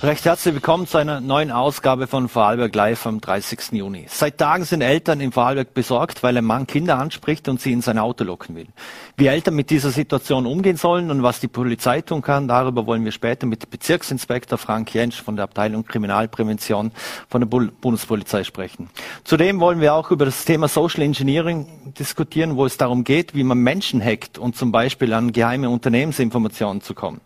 [0.00, 3.72] Recht herzlich willkommen zu einer neuen Ausgabe von Vorarlberg Live am 30.
[3.72, 4.06] Juni.
[4.08, 7.82] Seit Tagen sind Eltern in Vorarlberg besorgt, weil ein Mann Kinder anspricht und sie in
[7.82, 8.68] sein Auto locken will.
[9.16, 13.04] Wie Eltern mit dieser Situation umgehen sollen und was die Polizei tun kann, darüber wollen
[13.04, 16.92] wir später mit Bezirksinspektor Frank Jentsch von der Abteilung Kriminalprävention
[17.28, 18.90] von der Bundespolizei sprechen.
[19.24, 21.66] Zudem wollen wir auch über das Thema Social Engineering
[21.98, 26.82] diskutieren, wo es darum geht, wie man Menschen hackt und zum Beispiel an geheime Unternehmensinformationen
[26.82, 27.20] zu kommen.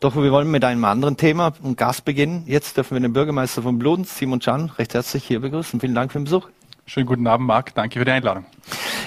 [0.00, 2.44] Doch wir wollen mit einem anderen Thema und Gast beginnen.
[2.46, 5.80] Jetzt dürfen wir den Bürgermeister von Bludenz, Simon Chan, recht herzlich hier begrüßen.
[5.80, 6.48] Vielen Dank für den Besuch.
[6.86, 7.74] Schönen guten Abend, Marc.
[7.74, 8.46] Danke für die Einladung.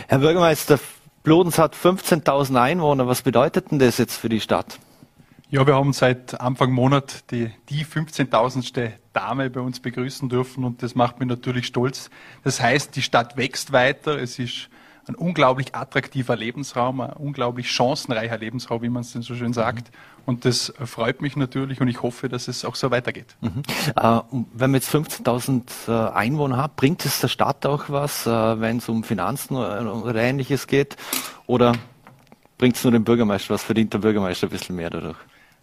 [0.09, 0.79] Herr Bürgermeister,
[1.23, 3.07] Bludenz hat 15.000 Einwohner.
[3.07, 4.79] Was bedeutet denn das jetzt für die Stadt?
[5.49, 8.91] Ja, wir haben seit Anfang Monat die, die 15.000.
[9.13, 12.09] Dame bei uns begrüßen dürfen und das macht mich natürlich stolz.
[12.43, 14.17] Das heißt, die Stadt wächst weiter.
[14.17, 14.69] Es ist
[15.07, 19.89] ein unglaublich attraktiver Lebensraum, ein unglaublich chancenreicher Lebensraum, wie man es denn so schön sagt.
[19.89, 19.95] Mhm.
[20.25, 23.35] Und das freut mich natürlich und ich hoffe, dass es auch so weitergeht.
[23.41, 23.63] Mhm.
[23.95, 24.19] Äh,
[24.53, 28.77] wenn man jetzt 15.000 äh, Einwohner hat, bringt es der Stadt auch was, äh, wenn
[28.77, 30.95] es um Finanzen oder Ähnliches geht?
[31.47, 31.73] Oder
[32.57, 33.63] bringt es nur dem Bürgermeister was?
[33.63, 35.17] Verdient der Bürgermeister ein bisschen mehr dadurch?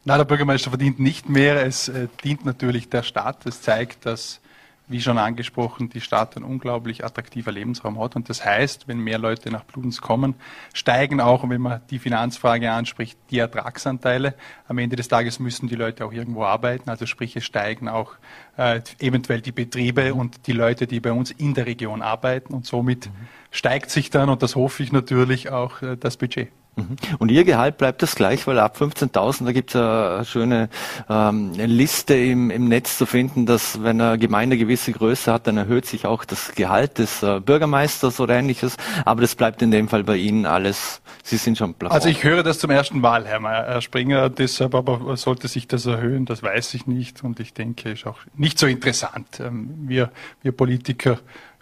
[0.05, 1.65] Nein, der Bürgermeister verdient nicht mehr.
[1.65, 3.47] Es äh, dient natürlich der Stadt.
[3.47, 4.41] Es zeigt, dass
[4.89, 8.17] wie schon angesprochen, die Stadt ein unglaublich attraktiver Lebensraum hat.
[8.17, 10.35] Und das heißt, wenn mehr Leute nach Bludenz kommen,
[10.73, 14.35] steigen auch, wenn man die Finanzfrage anspricht, die Ertragsanteile.
[14.67, 16.89] Am Ende des Tages müssen die Leute auch irgendwo arbeiten.
[16.89, 18.15] Also sprich, es steigen auch
[18.57, 22.55] äh, eventuell die Betriebe und die Leute, die bei uns in der Region arbeiten.
[22.55, 23.13] Und somit mhm.
[23.51, 26.49] steigt sich dann, und das hoffe ich natürlich, auch äh, das Budget.
[26.79, 26.97] Mhm.
[27.19, 30.69] Und Ihr Gehalt bleibt das gleich, weil ab 15.000, da gibt es eine schöne
[31.09, 35.57] ähm, Liste im, im Netz zu finden, dass wenn eine Gemeinde gewisse Größe hat, dann
[35.57, 38.77] erhöht sich auch das Gehalt des äh, Bürgermeisters oder ähnliches.
[39.05, 41.95] Aber das bleibt in dem Fall bei Ihnen alles, Sie sind schon Plafond.
[41.95, 45.87] Also ich höre das zum ersten Mal, Herr, Herr Springer, deshalb aber sollte sich das
[45.87, 49.41] erhöhen, das weiß ich nicht und ich denke, ist auch nicht so interessant.
[49.41, 50.11] Ähm, wir,
[50.43, 51.19] wir Politiker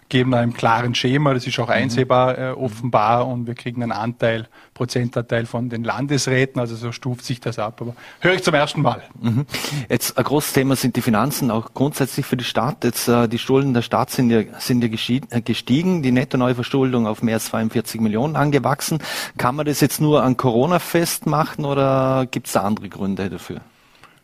[0.09, 1.73] geben einem klaren Schema, das ist auch mhm.
[1.73, 7.25] einsehbar äh, offenbar und wir kriegen einen Anteil, Prozentanteil von den Landesräten, also so stuft
[7.25, 7.81] sich das ab.
[7.81, 9.03] Aber höre ich zum ersten Mal.
[9.19, 9.45] Mhm.
[9.89, 12.83] Jetzt ein großes Thema sind die Finanzen, auch grundsätzlich für die Stadt.
[12.83, 17.21] Jetzt äh, die Schulden der Stadt sind ja, sind ja äh, gestiegen, die Netto-Neuverschuldung auf
[17.21, 18.99] mehr als 42 Millionen angewachsen.
[19.37, 23.61] Kann man das jetzt nur an Corona festmachen oder gibt es da andere Gründe dafür?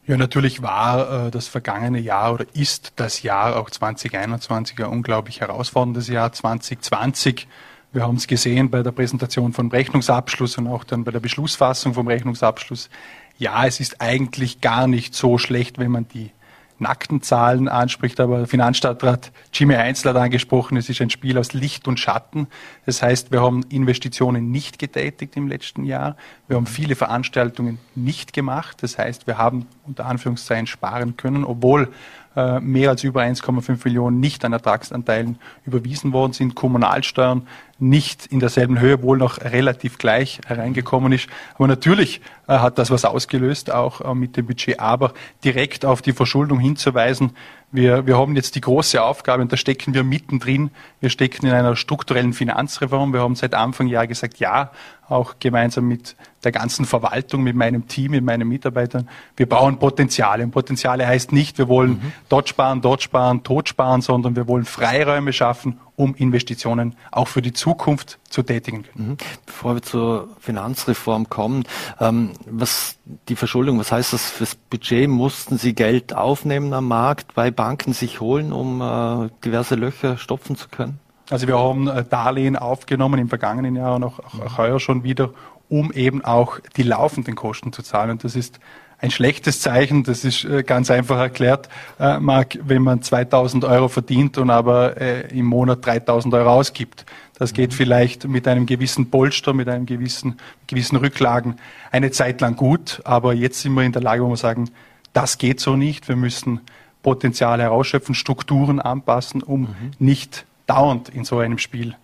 [0.05, 5.39] Ja, natürlich war äh, das vergangene Jahr oder ist das Jahr auch 2021 ein unglaublich
[5.39, 6.33] herausforderndes Jahr.
[6.33, 7.47] 2020,
[7.93, 11.93] wir haben es gesehen bei der Präsentation vom Rechnungsabschluss und auch dann bei der Beschlussfassung
[11.93, 12.89] vom Rechnungsabschluss.
[13.37, 16.31] Ja, es ist eigentlich gar nicht so schlecht, wenn man die
[16.79, 21.87] nackten Zahlen anspricht, aber Finanzstadtrat Jimmy Einzel hat angesprochen, es ist ein Spiel aus Licht
[21.87, 22.47] und Schatten.
[22.85, 26.15] Das heißt, wir haben Investitionen nicht getätigt im letzten Jahr.
[26.47, 28.77] Wir haben viele Veranstaltungen nicht gemacht.
[28.81, 31.91] Das heißt, wir haben unter Anführungszeichen sparen können, obwohl
[32.35, 36.55] äh, mehr als über 1,5 Millionen nicht an Ertragsanteilen überwiesen worden sind.
[36.55, 37.47] Kommunalsteuern
[37.83, 41.27] nicht in derselben Höhe, wohl noch relativ gleich hereingekommen ist.
[41.55, 44.79] Aber natürlich äh, hat das was ausgelöst, auch äh, mit dem Budget.
[44.79, 45.13] Aber
[45.43, 47.31] direkt auf die Verschuldung hinzuweisen,
[47.73, 50.69] wir, wir haben jetzt die große Aufgabe und da stecken wir mittendrin.
[50.99, 53.13] Wir stecken in einer strukturellen Finanzreform.
[53.13, 54.69] Wir haben seit Anfang Jahr gesagt, ja,
[55.09, 59.09] auch gemeinsam mit der ganzen Verwaltung, mit meinem Team, mit meinen Mitarbeitern.
[59.35, 60.43] Wir brauchen Potenziale.
[60.43, 62.13] Und Potenziale heißt nicht, wir wollen mhm.
[62.29, 67.41] dort sparen, dort sparen, tot sparen, sondern wir wollen Freiräume schaffen, um Investitionen auch für
[67.41, 69.09] die Zukunft zu tätigen können.
[69.09, 69.17] Mhm.
[69.45, 71.63] Bevor wir zur Finanzreform kommen,
[71.99, 72.97] ähm, was
[73.29, 75.09] die Verschuldung, was heißt das fürs Budget?
[75.09, 80.55] Mussten Sie Geld aufnehmen am Markt, bei Banken sich holen, um äh, diverse Löcher stopfen
[80.55, 80.99] zu können?
[81.29, 85.31] Also wir haben äh, Darlehen aufgenommen im vergangenen Jahr und auch, auch heuer schon wieder,
[85.69, 88.11] um eben auch die laufenden Kosten zu zahlen.
[88.11, 88.59] Und das ist
[89.03, 90.03] ein schlechtes Zeichen.
[90.03, 91.67] Das ist äh, ganz einfach erklärt,
[91.99, 97.05] äh, Marc, wenn man 2000 Euro verdient und aber äh, im Monat 3000 Euro ausgibt.
[97.37, 97.75] Das geht mhm.
[97.75, 101.57] vielleicht mit einem gewissen Polster, mit einem gewissen, gewissen Rücklagen
[101.91, 103.01] eine Zeit lang gut.
[103.03, 104.69] Aber jetzt sind wir in der Lage, wo wir sagen,
[105.11, 106.07] das geht so nicht.
[106.07, 106.61] Wir müssen
[107.01, 109.67] Potenziale herausschöpfen, Strukturen anpassen, um mhm.
[109.99, 111.95] nicht dauernd in so einem Spiel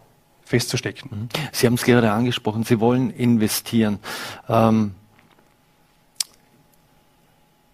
[0.44, 1.10] festzustecken.
[1.12, 1.30] Mhm.
[1.54, 4.00] Sie haben es gerade angesprochen, Sie wollen investieren.
[4.50, 4.95] Ähm,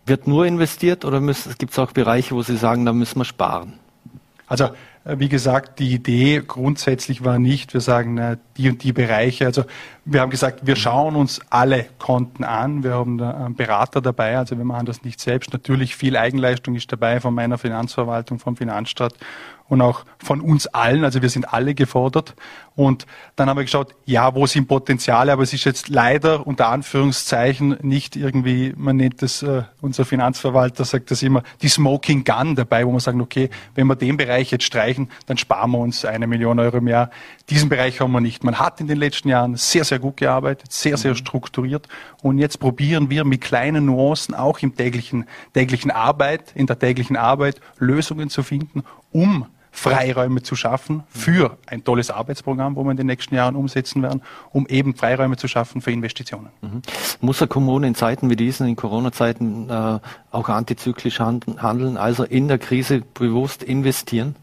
[0.06, 3.74] wird nur investiert oder gibt es auch Bereiche, wo Sie sagen, da müssen wir sparen?
[4.48, 4.70] Also
[5.06, 9.46] Äh, wie gesagt, die Idee grundsätzlich war nicht, wir sagen, die und die Bereiche.
[9.46, 9.64] Also
[10.04, 12.84] wir haben gesagt, wir schauen uns alle Konten an.
[12.84, 15.54] Wir haben einen Berater dabei, also wir machen das nicht selbst.
[15.54, 19.14] Natürlich viel Eigenleistung ist dabei von meiner Finanzverwaltung, vom Finanzstaat
[19.68, 21.04] und auch von uns allen.
[21.04, 22.36] Also wir sind alle gefordert.
[22.76, 23.06] Und
[23.38, 27.78] dann haben wir geschaut, ja, wo sind Potenziale, aber es ist jetzt leider unter Anführungszeichen
[27.82, 32.86] nicht irgendwie, man nennt das, äh, unser Finanzverwalter sagt das immer, die Smoking Gun dabei,
[32.86, 36.28] wo man sagen, okay, wenn wir den Bereich jetzt streichen, dann sparen wir uns eine
[36.28, 37.12] Million Euro im Jahr.
[37.50, 38.44] Diesen Bereich haben wir nicht.
[38.44, 41.18] Man hat in den letzten Jahren sehr, sehr gut gearbeitet, sehr, sehr mhm.
[41.18, 41.88] strukturiert.
[42.22, 47.16] Und jetzt probieren wir mit kleinen Nuancen auch im täglichen, täglichen Arbeit, in der täglichen
[47.16, 48.84] Arbeit Lösungen zu finden,
[49.14, 49.46] um
[49.76, 54.22] Freiräume zu schaffen für ein tolles Arbeitsprogramm, wo wir in den nächsten Jahren umsetzen werden,
[54.52, 56.48] um eben Freiräume zu schaffen für Investitionen.
[56.62, 56.82] Mhm.
[57.20, 60.00] Muss eine Kommune in Zeiten wie diesen, in Corona-Zeiten, äh,
[60.32, 64.36] auch antizyklisch handeln, also in der Krise bewusst investieren?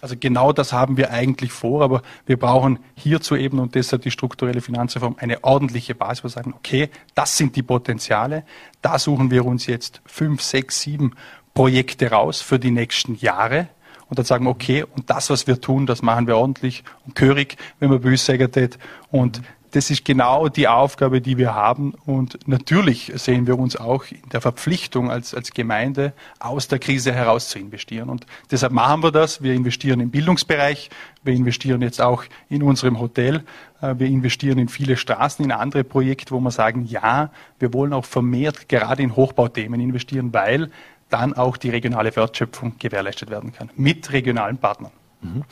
[0.00, 4.10] Also genau das haben wir eigentlich vor, aber wir brauchen hierzu eben und deshalb die
[4.10, 8.44] strukturelle Finanzreform eine ordentliche Basis, wo wir sagen, okay, das sind die Potenziale,
[8.80, 11.12] da suchen wir uns jetzt fünf, sechs, sieben
[11.52, 13.68] Projekte raus für die nächsten Jahre
[14.08, 17.56] und dann sagen okay, und das, was wir tun, das machen wir ordentlich und gehörig,
[17.78, 18.70] wenn man böse sagen
[19.10, 21.94] Und das ist genau die Aufgabe, die wir haben.
[22.06, 27.12] Und natürlich sehen wir uns auch in der Verpflichtung als, als Gemeinde, aus der Krise
[27.12, 28.08] heraus zu investieren.
[28.08, 29.42] Und deshalb machen wir das.
[29.42, 30.90] Wir investieren im Bildungsbereich.
[31.22, 33.44] Wir investieren jetzt auch in unserem Hotel.
[33.82, 37.92] Äh, wir investieren in viele Straßen, in andere Projekte, wo wir sagen, ja, wir wollen
[37.92, 40.70] auch vermehrt gerade in Hochbauthemen investieren, weil
[41.08, 44.92] dann auch die regionale Wertschöpfung gewährleistet werden kann mit regionalen Partnern.
[45.20, 45.44] Mhm.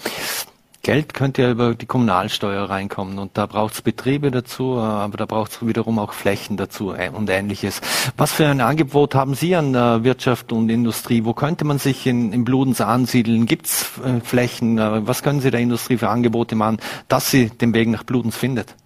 [0.87, 5.17] Geld könnte ja über die Kommunalsteuer reinkommen und da braucht es Betriebe dazu, äh, aber
[5.17, 7.81] da braucht es wiederum auch Flächen dazu äh, und ähnliches.
[8.17, 11.25] Was für ein Angebot haben Sie an äh, Wirtschaft und Industrie?
[11.25, 13.47] Wo könnte man sich in, in Bludens ansiedeln?
[13.47, 13.91] Gibt es
[14.23, 14.79] Flächen?
[14.79, 18.77] Was können Sie der Industrie für Angebote machen, dass sie den Weg nach Bludens findet?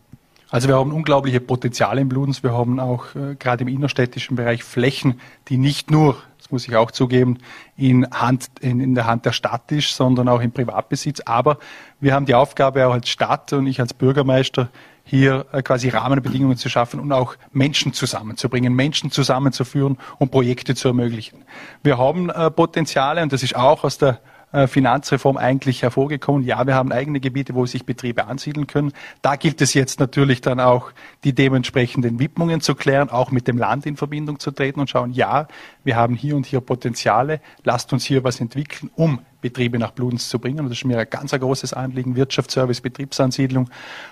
[0.51, 2.43] Also wir haben unglaubliche Potenziale in Bludens.
[2.43, 6.17] Wir haben auch äh, gerade im innerstädtischen Bereich Flächen, die nicht nur
[6.53, 7.39] muss ich auch zugeben,
[7.77, 11.21] in, Hand, in, in der Hand der Stadt ist, sondern auch im Privatbesitz.
[11.25, 11.59] Aber
[12.01, 14.69] wir haben die Aufgabe auch als Stadt und ich als Bürgermeister,
[15.11, 20.89] hier äh, quasi Rahmenbedingungen zu schaffen und auch Menschen zusammenzubringen, Menschen zusammenzuführen und Projekte zu
[20.89, 21.45] ermöglichen.
[21.83, 24.21] Wir haben äh, Potenziale und das ist auch aus der
[24.67, 26.45] Finanzreform eigentlich hervorgekommen.
[26.45, 28.93] Ja, wir haben eigene Gebiete, wo sich Betriebe ansiedeln können.
[29.23, 30.93] Da gilt es jetzt natürlich dann auch,
[31.25, 35.13] die dementsprechenden Widmungen zu klären, auch mit dem Land in Verbindung zu treten und schauen,
[35.13, 35.47] ja,
[35.85, 40.29] wir haben hier und hier Potenziale, lasst uns hier was entwickeln, um Betriebe nach Bludenz
[40.29, 40.61] zu bringen.
[40.61, 43.71] Und das ist mir ein ganz ein großes Anliegen, Wirtschaftsservice, Betriebsansiedlung.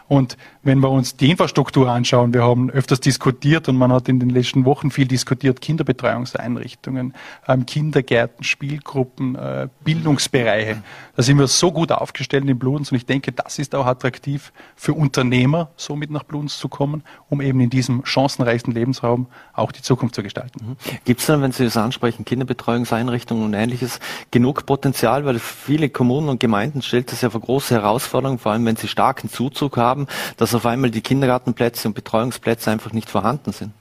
[0.08, 4.20] Und wenn wir uns die Infrastruktur anschauen, wir haben öfters diskutiert und man hat in
[4.20, 7.14] den letzten Wochen viel diskutiert, Kinderbetreuungseinrichtungen,
[7.46, 10.82] ähm, Kindergärten, Spielgruppen, äh, Bildungsbereiche.
[11.16, 14.52] Da sind wir so gut aufgestellt in Bludenz und ich denke, das ist auch attraktiv
[14.76, 19.82] für Unternehmer, somit nach Bludenz zu kommen, um eben in diesem chancenreichsten Lebensraum auch die
[19.82, 20.64] Zukunft zu gestalten.
[20.64, 20.76] Mhm.
[21.04, 24.00] Gibt es dann, wenn Sie das ansprechen, Kinderbetreuungseinrichtungen und ähnliches,
[24.30, 28.52] genug Potenzial Potenzial, weil viele Kommunen und Gemeinden stellt das ja vor große Herausforderungen, vor
[28.52, 30.06] allem wenn sie starken Zuzug haben,
[30.36, 33.72] dass auf einmal die Kindergartenplätze und Betreuungsplätze einfach nicht vorhanden sind.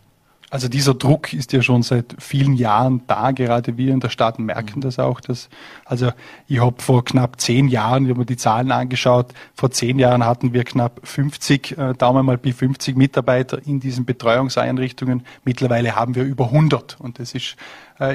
[0.50, 4.40] Also dieser Druck ist ja schon seit vielen Jahren da, gerade wir in der Stadt
[4.40, 5.20] merken das auch.
[5.20, 5.50] Dass,
[5.84, 6.12] also
[6.48, 10.24] ich habe vor knapp zehn Jahren, ich habe mir die Zahlen angeschaut, vor zehn Jahren
[10.24, 15.26] hatten wir knapp 50, äh, Daumen mal bis 50 Mitarbeiter in diesen Betreuungseinrichtungen.
[15.44, 17.58] Mittlerweile haben wir über 100 und das ist,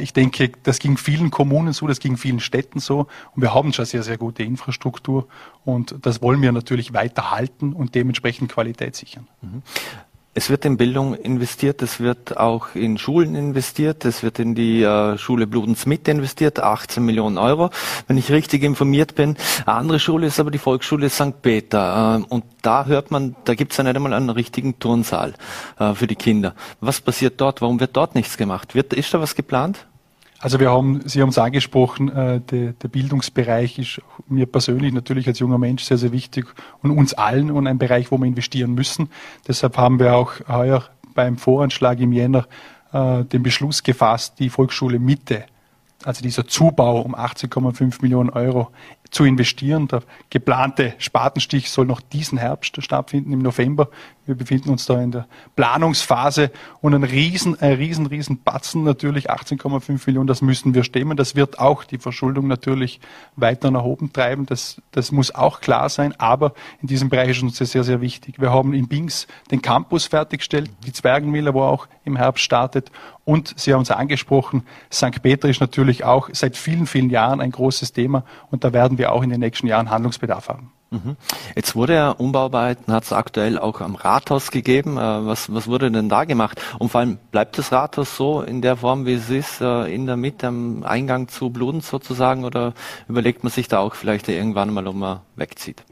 [0.01, 3.73] ich denke, das ging vielen Kommunen so, das ging vielen Städten so und wir haben
[3.73, 5.27] schon sehr, sehr gute Infrastruktur
[5.65, 9.29] und das wollen wir natürlich weiter halten und dementsprechend Qualität sichern.
[9.41, 9.63] Mhm.
[10.35, 14.83] Es wird in Bildung investiert, es wird auch in Schulen investiert, es wird in die
[14.83, 17.69] äh, Schule Bludens mit investiert, 18 Millionen Euro,
[18.07, 19.37] wenn ich richtig informiert bin.
[19.67, 21.43] Eine andere Schule ist aber die Volksschule St.
[21.43, 22.23] Peter.
[22.23, 25.35] Äh, und da hört man, da gibt es ja nicht einmal einen richtigen Turnsaal
[25.79, 26.55] äh, für die Kinder.
[26.81, 27.61] Was passiert dort?
[27.61, 28.75] Warum wird dort nichts gemacht?
[28.75, 29.87] Wird, ist da was geplant?
[30.43, 35.29] Also wir haben, Sie haben es angesprochen, äh, der, der, Bildungsbereich ist mir persönlich natürlich
[35.29, 36.47] als junger Mensch sehr, sehr wichtig
[36.83, 39.09] und uns allen und ein Bereich, wo wir investieren müssen.
[39.47, 40.85] Deshalb haben wir auch heuer
[41.15, 42.49] beim Voranschlag im Jänner
[42.93, 45.45] äh, den Beschluss gefasst, die Volksschule Mitte,
[46.03, 48.73] also dieser Zubau um 18,5 Millionen Euro
[49.13, 49.87] zu investieren.
[49.87, 53.91] Der geplante Spatenstich soll noch diesen Herbst stattfinden, im November.
[54.25, 55.27] Wir befinden uns da in der
[55.57, 61.17] Planungsphase und ein riesen, ein riesen, riesen Batzen natürlich, 18,5 Millionen, das müssen wir stemmen.
[61.17, 63.01] Das wird auch die Verschuldung natürlich
[63.35, 64.47] weiter nach oben treiben.
[64.47, 68.41] Das, das muss auch klar sein, aber in diesem Bereich ist uns sehr, sehr wichtig.
[68.41, 72.93] Wir haben in Bings den Campus fertiggestellt, die Zwergenmiller, wo auch im Herbst startet.
[73.25, 74.63] Und Sie haben es angesprochen,
[74.93, 75.23] St.
[75.23, 79.13] Peter ist natürlich auch seit vielen, vielen Jahren ein großes Thema und da werden wir
[79.13, 80.71] auch in den nächsten Jahren Handlungsbedarf haben.
[80.93, 81.17] Mhm.
[81.57, 84.99] Jetzt wurde ja Umbauarbeiten, hat es aktuell auch am Rathaus gegeben.
[84.99, 86.61] Äh, was, was wurde denn da gemacht?
[86.79, 90.07] Und vor allem bleibt das Rathaus so in der Form, wie es ist, äh, in
[90.07, 92.75] der Mitte am Eingang zu Bludens sozusagen, oder
[93.09, 95.83] überlegt man sich da auch vielleicht irgendwann mal, ob man wegzieht?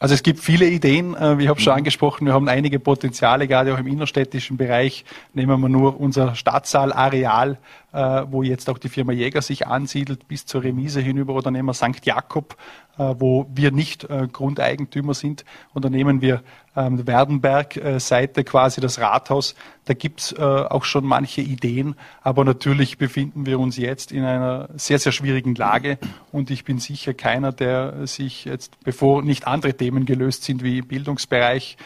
[0.00, 1.80] Also es gibt viele Ideen, äh, wie ich habe schon mhm.
[1.80, 5.04] angesprochen, wir haben einige Potenziale, gerade auch im innerstädtischen Bereich.
[5.34, 7.58] Nehmen wir nur unser Stadtsaalareal,
[7.92, 11.68] äh, wo jetzt auch die Firma Jäger sich ansiedelt, bis zur Remise hinüber, oder nehmen
[11.68, 12.04] wir St.
[12.04, 12.56] Jakob,
[12.89, 16.42] äh, wo wir nicht Grundeigentümer sind, oder nehmen wir
[16.76, 19.54] ähm, Werdenberg-Seite quasi das Rathaus.
[19.86, 24.98] Da gibt's auch schon manche Ideen, aber natürlich befinden wir uns jetzt in einer sehr,
[24.98, 25.98] sehr schwierigen Lage
[26.30, 30.82] und ich bin sicher keiner, der sich jetzt, bevor nicht andere Themen gelöst sind wie
[30.82, 31.76] Bildungsbereich,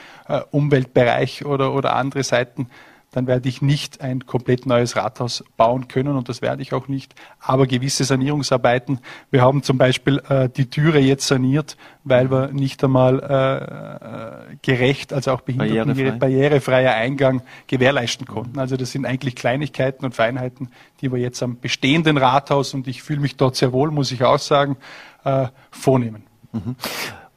[0.51, 2.69] Umweltbereich oder, oder andere Seiten,
[3.15, 6.89] dann werde ich nicht ein komplett neues Rathaus bauen können und das werde ich auch
[6.89, 7.15] nicht.
[7.39, 8.99] Aber gewisse Sanierungsarbeiten,
[9.31, 14.57] wir haben zum Beispiel äh, die Türe jetzt saniert, weil wir nicht einmal äh, äh
[14.63, 16.19] gerecht, also auch behinderten Barrierefrei.
[16.19, 18.59] barrierefreier Eingang gewährleisten konnten.
[18.59, 23.03] Also das sind eigentlich Kleinigkeiten und Feinheiten, die wir jetzt am bestehenden Rathaus, und ich
[23.03, 24.77] fühle mich dort sehr wohl, muss ich auch sagen,
[25.25, 26.25] äh, vornehmen.
[26.53, 26.75] Mhm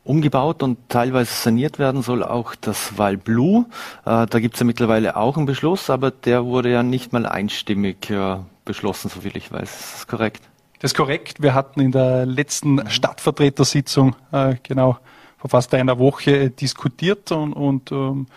[0.07, 3.65] umgebaut und teilweise saniert werden soll auch das Val Blue.
[4.05, 7.25] Äh, da gibt es ja mittlerweile auch einen Beschluss, aber der wurde ja nicht mal
[7.25, 9.69] einstimmig äh, beschlossen, soviel ich weiß.
[9.69, 10.43] Ist das korrekt?
[10.79, 11.41] Das ist korrekt.
[11.41, 14.97] Wir hatten in der letzten Stadtvertretersitzung äh, genau
[15.37, 18.27] vor fast einer Woche diskutiert und, und ähm,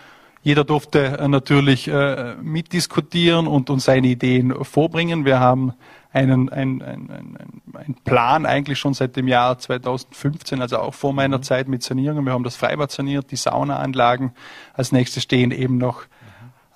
[0.43, 5.25] jeder durfte äh, natürlich äh, mitdiskutieren und, und seine Ideen vorbringen.
[5.25, 5.73] Wir haben
[6.13, 7.37] einen, ein, ein,
[7.73, 11.43] ein, Plan eigentlich schon seit dem Jahr 2015, also auch vor meiner mhm.
[11.43, 12.25] Zeit mit Sanierungen.
[12.25, 14.31] Wir haben das Freibad saniert, die Saunaanlagen.
[14.73, 16.03] Als nächstes stehen eben noch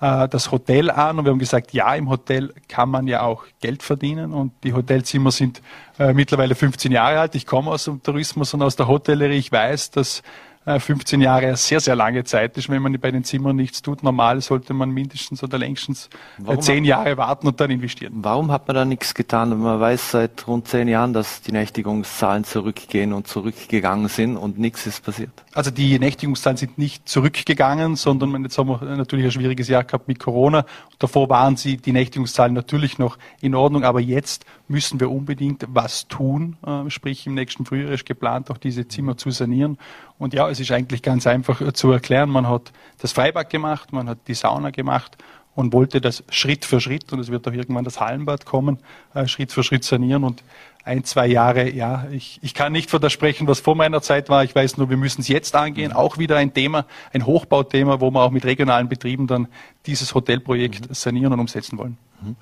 [0.00, 3.44] äh, das Hotel an und wir haben gesagt, ja, im Hotel kann man ja auch
[3.60, 5.60] Geld verdienen und die Hotelzimmer sind
[5.98, 7.34] äh, mittlerweile 15 Jahre alt.
[7.34, 9.36] Ich komme aus dem Tourismus und aus der Hotellerie.
[9.36, 10.22] Ich weiß, dass
[10.66, 14.02] 15 äh, Jahre sehr, sehr lange Zeit ist, wenn man bei den Zimmern nichts tut.
[14.02, 16.08] Normal sollte man mindestens oder längstens äh,
[16.38, 18.14] warum zehn Jahre warten und dann investieren.
[18.16, 19.56] Warum hat man da nichts getan?
[19.60, 24.86] Man weiß seit rund zehn Jahren, dass die Nächtigungszahlen zurückgehen und zurückgegangen sind und nichts
[24.86, 25.30] ist passiert.
[25.54, 30.08] Also die Nächtigungszahlen sind nicht zurückgegangen, sondern jetzt haben wir natürlich ein schwieriges Jahr gehabt
[30.08, 30.66] mit Corona.
[30.98, 36.08] davor waren sie die Nächtigungszahlen natürlich noch in Ordnung, aber jetzt müssen wir unbedingt was
[36.08, 39.78] tun, äh, sprich im nächsten Frühjahr ist geplant, auch diese Zimmer zu sanieren.
[40.18, 42.30] Und ja, es ist eigentlich ganz einfach zu erklären.
[42.30, 45.18] Man hat das Freibad gemacht, man hat die Sauna gemacht
[45.54, 48.78] und wollte das Schritt für Schritt, und es wird auch irgendwann das Hallenbad kommen,
[49.14, 50.24] äh, Schritt für Schritt sanieren.
[50.24, 50.42] Und
[50.86, 54.44] ein, zwei Jahre, ja, ich, ich kann nicht versprechen, was vor meiner Zeit war.
[54.44, 55.90] Ich weiß nur, wir müssen es jetzt angehen.
[55.90, 55.96] Mhm.
[55.96, 59.48] Auch wieder ein Thema, ein Hochbauthema, wo wir auch mit regionalen Betrieben dann
[59.86, 60.94] dieses Hotelprojekt mhm.
[60.94, 61.98] sanieren und umsetzen wollen.
[62.22, 62.36] Mhm.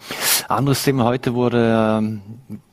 [0.46, 2.20] Anderes Thema heute wurde, ähm,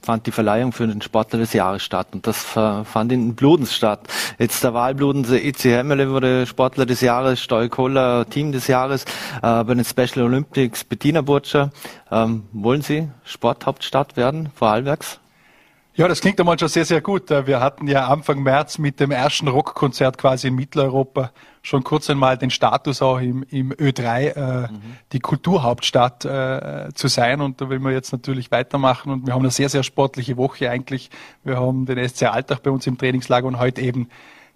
[0.01, 4.10] fand die Verleihung für den Sportler des Jahres statt und das fand in Bludens statt.
[4.40, 9.06] Jetzt der Wahlbludens EC Hemmele wurde Sportler des Jahres, Steuerkoller Team des Jahres,
[9.42, 11.72] äh, bei den Special Olympics Bettina Burtscher.
[12.12, 15.22] Ähm, wollen Sie Sporthauptstadt werden, Vorarlbergs?
[15.94, 17.30] Ja, das klingt einmal schon sehr, sehr gut.
[17.32, 21.32] Äh, wir hatten ja Anfang März mit dem ersten Rockkonzert quasi in Mitteleuropa
[21.62, 24.82] schon kurz einmal den Status auch im, im Ö3, äh, mhm.
[25.12, 27.42] die Kulturhauptstadt äh, zu sein.
[27.42, 29.12] Und da will wir jetzt natürlich weitermachen.
[29.12, 31.10] Und wir haben eine sehr, sehr sportliche Woche eigentlich.
[31.44, 34.10] Wir haben den SC Alltag bei uns im Trainingslager und heute eben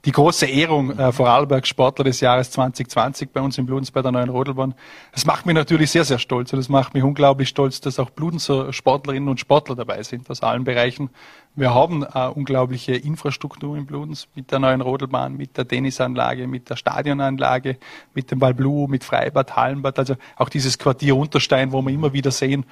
[0.06, 4.12] die große Ehrung äh, Vorarlberg Sportler des Jahres 2020 bei uns in Bludenz bei der
[4.12, 4.76] neuen Rodelbahn.
[5.12, 8.12] Das macht mich natürlich sehr, sehr stolz und es macht mich unglaublich stolz, dass auch
[8.12, 11.10] Bludenzer Sportlerinnen und Sportler dabei sind aus allen Bereichen.
[11.56, 16.70] Wir haben äh, unglaubliche Infrastruktur in Bludenz mit der neuen Rodelbahn, mit der Tennisanlage, mit
[16.70, 17.78] der Stadionanlage,
[18.14, 22.30] mit dem Ballblue, mit Freibad, Hallenbad, also auch dieses Quartier Unterstein, wo wir immer wieder
[22.30, 22.66] sehen,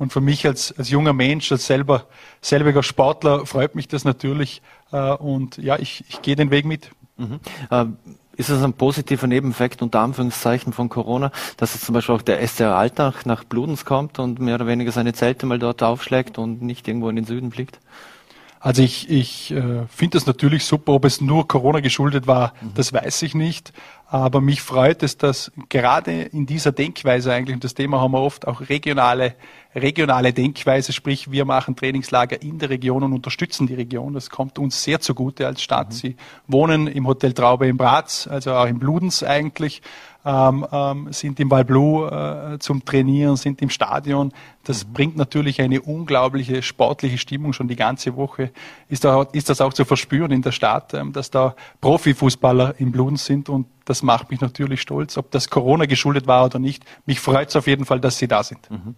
[0.00, 2.06] und für mich als, als junger Mensch, als selber,
[2.40, 4.62] selbiger Sportler, freut mich das natürlich.
[4.92, 6.90] Äh, und ja, ich, ich gehe den Weg mit.
[7.18, 7.38] Mhm.
[7.70, 7.84] Äh,
[8.34, 12.40] ist es ein positiver Nebeneffekt unter Anführungszeichen von Corona, dass jetzt zum Beispiel auch der
[12.48, 16.62] SCR Alltag nach Bludens kommt und mehr oder weniger seine Zelte mal dort aufschlägt und
[16.62, 17.78] nicht irgendwo in den Süden fliegt?
[18.58, 20.94] Also ich, ich äh, finde das natürlich super.
[20.94, 22.72] Ob es nur Corona geschuldet war, mhm.
[22.74, 23.74] das weiß ich nicht.
[24.12, 28.20] Aber mich freut es, dass gerade in dieser Denkweise eigentlich, und das Thema haben wir
[28.20, 29.36] oft, auch regionale,
[29.72, 34.12] regionale Denkweise, sprich wir machen Trainingslager in der Region und unterstützen die Region.
[34.12, 35.90] Das kommt uns sehr zugute als Stadt.
[35.90, 35.92] Mhm.
[35.92, 36.16] Sie
[36.48, 39.80] wohnen im Hotel Traube in Bratz, also auch in Bludens eigentlich
[40.24, 44.32] ähm, ähm, sind im Valblou äh, zum Trainieren, sind im Stadion.
[44.64, 44.92] Das mhm.
[44.92, 48.50] bringt natürlich eine unglaubliche sportliche Stimmung schon die ganze Woche.
[48.88, 52.92] Ist, da, ist das auch zu verspüren in der Stadt, ähm, dass da Profifußballer im
[52.92, 56.84] Blumen sind und das macht mich natürlich stolz, ob das Corona geschuldet war oder nicht.
[57.06, 58.70] Mich freut es auf jeden Fall, dass Sie da sind.
[58.70, 58.94] Mhm.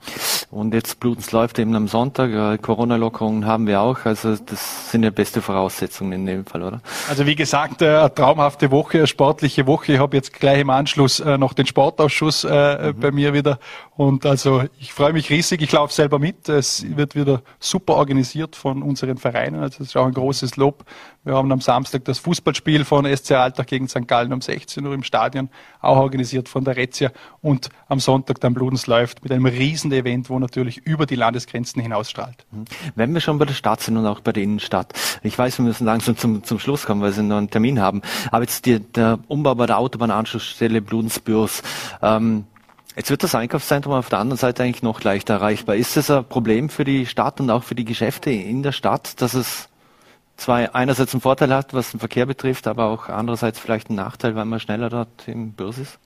[0.51, 2.31] Und jetzt Blutens läuft eben am Sonntag.
[2.31, 4.05] Äh, Corona-Lockerungen haben wir auch.
[4.05, 6.83] Also das sind ja beste Voraussetzungen in dem Fall, oder?
[7.09, 9.95] Also wie gesagt, äh, eine traumhafte Woche, eine sportliche Woche.
[9.95, 12.95] Ich habe jetzt gleich im Anschluss äh, noch den Sportausschuss mhm.
[13.01, 13.59] bei mir wieder.
[13.97, 15.52] Und also ich freue mich riesig.
[15.61, 16.49] Ich laufe selber mit.
[16.49, 19.61] Es wird wieder super organisiert von unseren Vereinen.
[19.61, 20.85] Also das ist auch ein großes Lob.
[21.25, 24.09] Wir haben am Samstag das Fußballspiel von SC Alltag gegen St.
[24.09, 27.13] Gallen um 16 Uhr im Stadion, auch organisiert von der Rezia.
[27.41, 31.81] Und am Sonntag dann Bludens läuft mit einem riesen Event, wo natürlich über die Landesgrenzen
[31.83, 32.47] hinausstrahlt.
[32.51, 32.65] Mhm.
[32.95, 35.65] Wenn wir schon bei der Stadt sind und auch bei der Innenstadt, ich weiß, wir
[35.65, 38.81] müssen langsam zum, zum Schluss kommen, weil Sie noch einen Termin haben, aber jetzt die,
[38.81, 41.63] der Umbau bei der Autobahnanschlussstelle Bludensbürs,
[42.03, 42.47] ähm,
[42.95, 45.77] Jetzt wird das Einkaufszentrum auf der anderen Seite eigentlich noch leichter erreichbar.
[45.77, 49.21] Ist das ein Problem für die Stadt und auch für die Geschäfte in der Stadt,
[49.23, 49.69] dass es
[50.37, 54.35] zwar einerseits einen Vorteil hat, was den Verkehr betrifft, aber auch andererseits vielleicht einen Nachteil,
[54.35, 55.99] weil man schneller dort im Börs ist?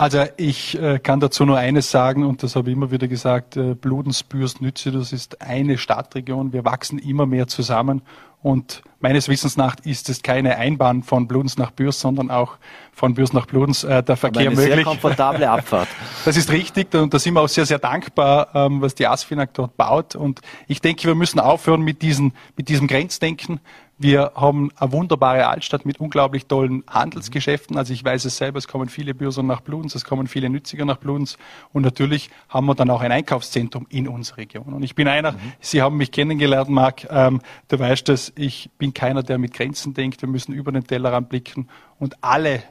[0.00, 3.58] Also ich äh, kann dazu nur eines sagen, und das habe ich immer wieder gesagt,
[3.58, 6.54] äh, Bludens, Bürs, Nütze, das ist eine Stadtregion.
[6.54, 8.00] Wir wachsen immer mehr zusammen
[8.40, 12.56] und meines Wissens nach ist es keine Einbahn von Bludens nach Bürs, sondern auch
[12.94, 14.74] von Bürs nach Bludens äh, der Verkehr Aber eine möglich.
[14.74, 15.88] Sehr komfortable Abfahrt.
[16.24, 19.52] Das ist richtig und da sind wir auch sehr, sehr dankbar, ähm, was die ASFINAG
[19.52, 20.16] dort baut.
[20.16, 23.60] Und ich denke, wir müssen aufhören mit, diesen, mit diesem Grenzdenken.
[24.02, 27.76] Wir haben eine wunderbare Altstadt mit unglaublich tollen Handelsgeschäften.
[27.76, 30.86] Also ich weiß es selber, es kommen viele Bürser nach Bludens, es kommen viele Nütziger
[30.86, 31.36] nach Bludens.
[31.74, 34.72] Und natürlich haben wir dann auch ein Einkaufszentrum in unserer Region.
[34.72, 35.52] Und ich bin einer, mhm.
[35.60, 39.92] Sie haben mich kennengelernt, Marc, ähm, du weißt es, ich bin keiner, der mit Grenzen
[39.92, 40.22] denkt.
[40.22, 42.62] Wir müssen über den Tellerrand blicken und alle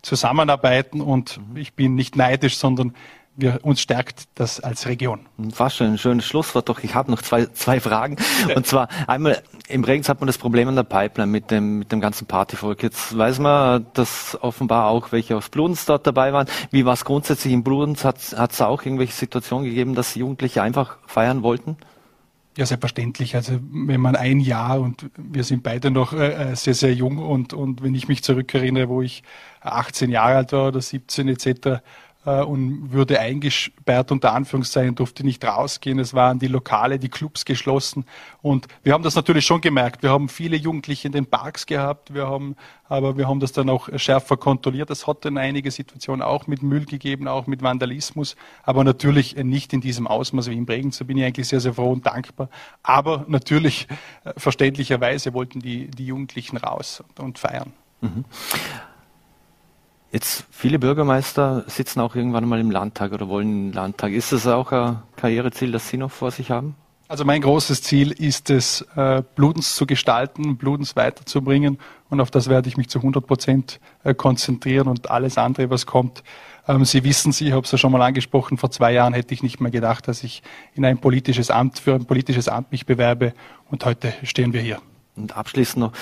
[0.00, 1.02] zusammenarbeiten.
[1.02, 1.58] Und mhm.
[1.58, 2.94] ich bin nicht neidisch, sondern
[3.36, 5.26] wir, uns stärkt das als Region.
[5.52, 8.16] Fast schon ein schönes Schlusswort, doch ich habe noch zwei, zwei Fragen.
[8.54, 11.92] Und zwar einmal, im Regens hat man das Problem an der Pipeline mit dem, mit
[11.92, 12.82] dem ganzen Partyvolk.
[12.82, 16.48] Jetzt weiß man, dass offenbar auch welche aus Bludens dort dabei waren.
[16.70, 18.04] Wie war es grundsätzlich in Bludens?
[18.04, 21.76] Hat es auch irgendwelche Situationen gegeben, dass Jugendliche einfach feiern wollten?
[22.56, 23.36] Ja, selbstverständlich.
[23.36, 27.18] Also wenn man ein Jahr und wir sind beide noch äh, äh sehr, sehr jung
[27.18, 29.22] und, und wenn ich mich zurückerinnere, wo ich
[29.60, 31.80] 18 Jahre alt war oder 17 etc.,
[32.24, 35.98] und würde eingesperrt unter Anführungszeichen, durfte nicht rausgehen.
[35.98, 38.04] Es waren die Lokale, die Clubs geschlossen.
[38.42, 40.02] Und wir haben das natürlich schon gemerkt.
[40.02, 42.12] Wir haben viele Jugendliche in den Parks gehabt.
[42.12, 42.56] Wir haben,
[42.90, 44.90] aber wir haben das dann auch schärfer kontrolliert.
[44.90, 48.36] Es hat dann einige Situationen auch mit Müll gegeben, auch mit Vandalismus.
[48.64, 50.98] Aber natürlich nicht in diesem Ausmaß wie in Bregenz.
[50.98, 52.50] Da bin ich eigentlich sehr, sehr froh und dankbar.
[52.82, 53.88] Aber natürlich,
[54.24, 57.72] äh, verständlicherweise wollten die, die Jugendlichen raus und, und feiern.
[58.02, 58.24] Mhm.
[60.12, 64.12] Jetzt viele Bürgermeister sitzen auch irgendwann mal im Landtag oder wollen im Landtag.
[64.12, 66.74] Ist das auch ein Karriereziel, das Sie noch vor sich haben?
[67.06, 72.48] Also mein großes Ziel ist es, äh, Bludens zu gestalten, Bludens weiterzubringen und auf das
[72.48, 76.22] werde ich mich zu 100 Prozent äh, konzentrieren und alles andere, was kommt.
[76.68, 79.34] Ähm, Sie wissen, Sie, ich habe es ja schon mal angesprochen, vor zwei Jahren hätte
[79.34, 80.44] ich nicht mehr gedacht, dass ich
[80.74, 83.32] in ein politisches Amt, für ein politisches Amt mich bewerbe
[83.70, 84.80] und heute stehen wir hier.
[85.16, 85.92] Und abschließend noch,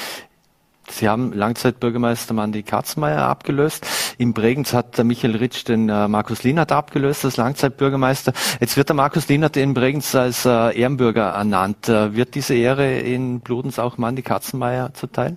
[0.90, 3.86] Sie haben Langzeitbürgermeister Mandy Katzmeier abgelöst.
[4.18, 8.32] In Bregenz hat der Michael Ritsch den äh, Markus Lienert abgelöst als Langzeitbürgermeister.
[8.60, 11.88] Jetzt wird der Markus Lienert in Bregenz als äh, Ehrenbürger ernannt.
[11.88, 15.36] Äh, wird diese Ehre in Bludens auch Mandy Katzenmeier zuteil?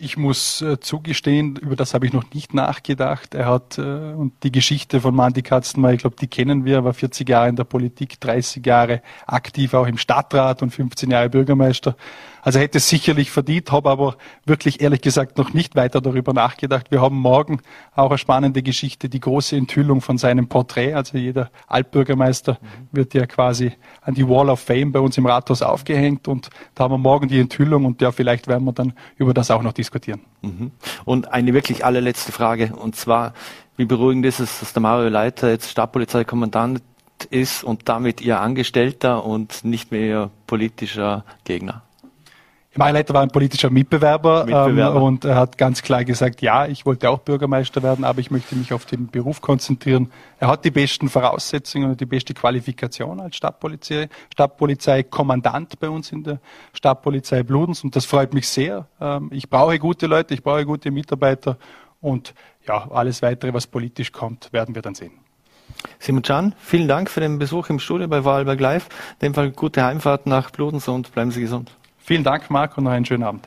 [0.00, 3.34] Ich muss äh, zugestehen, über das habe ich noch nicht nachgedacht.
[3.34, 6.84] Er hat, äh, und die Geschichte von Mandy Katzenmeier, ich glaube, die kennen wir, er
[6.84, 11.30] war 40 Jahre in der Politik, 30 Jahre aktiv auch im Stadtrat und 15 Jahre
[11.30, 11.96] Bürgermeister.
[12.42, 16.90] Also hätte es sicherlich verdient, habe aber wirklich ehrlich gesagt noch nicht weiter darüber nachgedacht.
[16.90, 17.60] Wir haben morgen
[17.94, 20.94] auch eine spannende Geschichte, die große Enthüllung von seinem Porträt.
[20.94, 22.58] Also jeder Altbürgermeister
[22.92, 23.72] wird ja quasi
[24.02, 27.28] an die Wall of Fame bei uns im Rathaus aufgehängt und da haben wir morgen
[27.28, 30.20] die Enthüllung und ja, vielleicht werden wir dann über das auch noch diskutieren.
[30.42, 30.72] Mhm.
[31.04, 33.34] Und eine wirklich allerletzte Frage und zwar,
[33.76, 36.82] wie beruhigend ist es, dass der Mario Leiter jetzt Stadtpolizeikommandant
[37.30, 41.82] ist und damit ihr Angestellter und nicht mehr ihr politischer Gegner?
[42.78, 44.96] Leiter war ein politischer Mitbewerber, Mitbewerber.
[44.96, 48.30] Ähm, und er hat ganz klar gesagt, ja, ich wollte auch Bürgermeister werden, aber ich
[48.30, 50.12] möchte mich auf den Beruf konzentrieren.
[50.38, 56.22] Er hat die besten Voraussetzungen und die beste Qualifikation als Stadtpolizei, Stadtpolizeikommandant bei uns in
[56.22, 56.38] der
[56.72, 58.86] Stadtpolizei Bludens und das freut mich sehr.
[59.00, 61.58] Ähm, ich brauche gute Leute, ich brauche gute Mitarbeiter
[62.00, 62.32] und
[62.66, 65.12] ja, alles weitere, was politisch kommt, werden wir dann sehen.
[65.98, 68.88] Simon Can, vielen Dank für den Besuch im Studio bei Wahlberg Live.
[69.20, 71.72] In dem Fall gute Heimfahrt nach Bludens und bleiben Sie gesund.
[72.08, 73.46] Vielen Dank, Marc, und noch einen schönen Abend.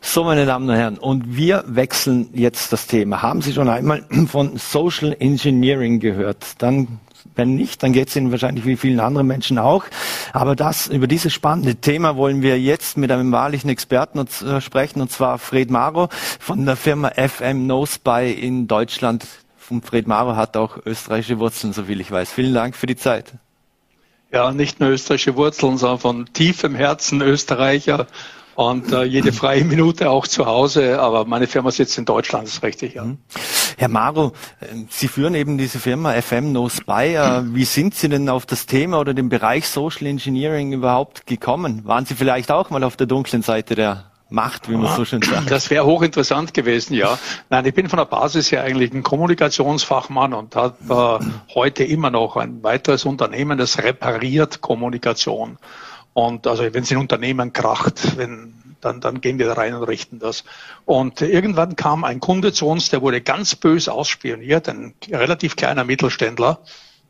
[0.00, 3.22] So, meine Damen und Herren, und wir wechseln jetzt das Thema.
[3.22, 6.44] Haben Sie schon einmal von Social Engineering gehört?
[6.58, 6.98] Dann,
[7.36, 9.84] wenn nicht, dann geht es Ihnen wahrscheinlich wie vielen anderen Menschen auch.
[10.32, 15.00] Aber das, über dieses spannende Thema wollen wir jetzt mit einem wahrlichen Experten äh, sprechen,
[15.00, 16.08] und zwar Fred Maro
[16.40, 19.28] von der Firma FM NoSpy in Deutschland.
[19.70, 22.32] Und Fred Maro hat auch österreichische Wurzeln, soviel ich weiß.
[22.32, 23.34] Vielen Dank für die Zeit.
[24.34, 28.08] Ja, nicht nur österreichische Wurzeln, sondern von tiefem Herzen Österreicher
[28.56, 31.00] und äh, jede freie Minute auch zu Hause.
[31.00, 33.04] Aber meine Firma sitzt in Deutschland, ist richtig, ja.
[33.04, 33.18] Mhm.
[33.76, 37.14] Herr Maro, äh, Sie führen eben diese Firma FM No Spy.
[37.14, 41.82] Äh, wie sind Sie denn auf das Thema oder den Bereich Social Engineering überhaupt gekommen?
[41.84, 45.22] Waren Sie vielleicht auch mal auf der dunklen Seite der Macht, wie man so schön
[45.22, 45.50] sagt.
[45.50, 47.18] Das wäre hochinteressant gewesen, ja.
[47.50, 52.10] Nein, ich bin von der Basis her eigentlich ein Kommunikationsfachmann und habe äh, heute immer
[52.10, 55.58] noch ein weiteres Unternehmen, das repariert Kommunikation.
[56.14, 59.82] Und also wenn es in Unternehmen kracht, wenn, dann, dann gehen wir da rein und
[59.84, 60.44] richten das.
[60.84, 65.84] Und irgendwann kam ein Kunde zu uns, der wurde ganz bös ausspioniert, ein relativ kleiner
[65.84, 66.60] Mittelständler,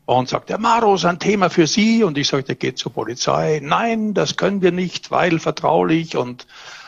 [0.05, 2.03] und sagt, der Maro ist ein Thema für Sie.
[2.03, 3.59] Und ich sagte, geht zur Polizei.
[3.63, 6.15] Nein, das können wir nicht, weil vertraulich.
[6.15, 6.45] Und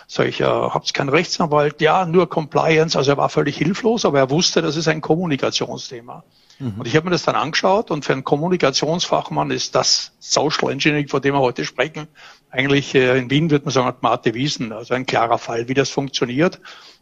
[0.08, 1.82] sag ich, ja, habt keinen Rechtsanwalt?
[1.82, 2.98] Ja, nur Compliance.
[2.98, 6.24] Also er war völlig hilflos, aber er wusste, das ist ein Kommunikationsthema.
[6.60, 6.76] Mhm.
[6.80, 11.10] Und ich habe mir das dann angeschaut und für einen Kommunikationsfachmann ist das Social Engineering,
[11.10, 12.08] von dem wir heute sprechen,
[12.50, 15.89] eigentlich äh, in Wien würde man sagen, Mate Wiesen, also ein klarer Fall, wie das
[15.89, 16.62] funktioniert.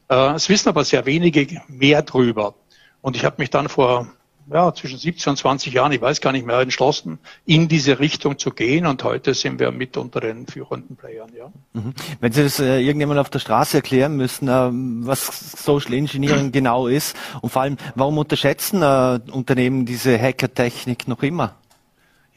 [0.09, 2.55] Äh, es wissen aber sehr wenige mehr drüber.
[3.01, 4.07] Und ich habe mich dann vor
[4.51, 8.37] ja, zwischen 17 und 20 Jahren, ich weiß gar nicht mehr, entschlossen, in diese Richtung
[8.37, 8.85] zu gehen.
[8.85, 11.31] Und heute sind wir mit unter den führenden Playern.
[11.35, 11.51] Ja.
[11.73, 11.93] Mhm.
[12.19, 14.69] Wenn Sie das äh, irgendjemand auf der Straße erklären müssen, äh,
[15.07, 21.23] was Social Engineering genau ist und vor allem, warum unterschätzen äh, Unternehmen diese Hackertechnik noch
[21.23, 21.55] immer?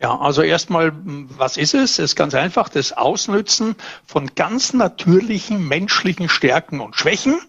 [0.01, 1.99] Ja, also erstmal, was ist es?
[1.99, 3.75] Es ist ganz einfach das Ausnützen
[4.07, 7.41] von ganz natürlichen menschlichen Stärken und Schwächen,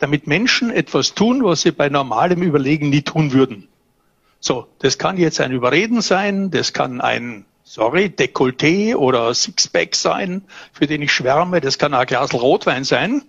[0.00, 3.68] damit Menschen etwas tun, was sie bei normalem Überlegen nie tun würden.
[4.40, 10.42] So, das kann jetzt ein Überreden sein, das kann ein, sorry, Dekolleté oder Sixpack sein,
[10.72, 13.22] für den ich schwärme, das kann ein Glas Rotwein sein.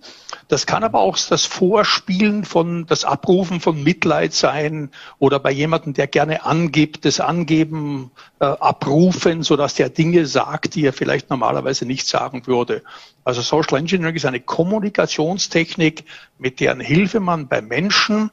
[0.46, 5.94] Das kann aber auch das Vorspielen von, das Abrufen von Mitleid sein oder bei jemandem,
[5.94, 11.86] der gerne angibt, das Angeben äh, abrufen, sodass der Dinge sagt, die er vielleicht normalerweise
[11.86, 12.82] nicht sagen würde.
[13.24, 16.04] Also Social Engineering ist eine Kommunikationstechnik,
[16.38, 18.30] mit deren Hilfe man bei Menschen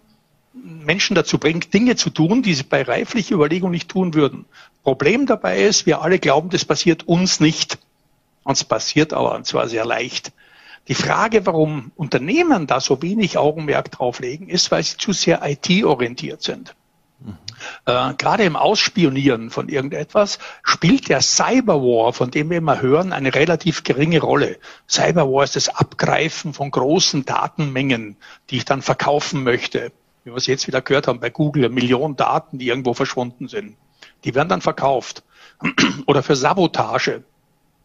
[0.64, 4.46] Menschen dazu bringt, Dinge zu tun, die sie bei reiflicher Überlegung nicht tun würden.
[4.84, 7.78] Problem dabei ist, wir alle glauben, das passiert uns nicht.
[8.44, 10.32] Uns passiert aber, und zwar sehr leicht.
[10.88, 15.42] Die Frage, warum Unternehmen da so wenig Augenmerk drauf legen, ist, weil sie zu sehr
[15.44, 16.74] IT-orientiert sind.
[17.20, 17.38] Mhm.
[17.86, 23.36] Äh, gerade im Ausspionieren von irgendetwas spielt der Cyberwar, von dem wir immer hören, eine
[23.36, 24.58] relativ geringe Rolle.
[24.90, 28.16] Cyberwar ist das Abgreifen von großen Datenmengen,
[28.50, 29.92] die ich dann verkaufen möchte
[30.28, 33.78] wie wir es jetzt wieder gehört haben bei Google, Millionen Daten, die irgendwo verschwunden sind.
[34.26, 35.24] Die werden dann verkauft.
[36.06, 37.24] Oder für Sabotage.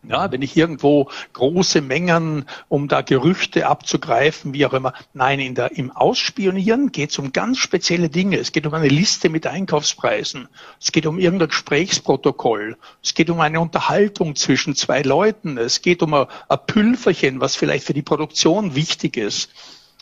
[0.03, 4.93] Ja, wenn ich irgendwo große Mengen, um da Gerüchte abzugreifen, wie auch immer.
[5.15, 8.39] Nein, in der, im Ausspionieren geht es um ganz spezielle Dinge.
[8.39, 10.49] Es geht um eine Liste mit Einkaufspreisen.
[10.81, 12.77] Es geht um irgendein Gesprächsprotokoll.
[13.05, 15.59] Es geht um eine Unterhaltung zwischen zwei Leuten.
[15.59, 19.53] Es geht um ein, ein Pülferchen, was vielleicht für die Produktion wichtig ist.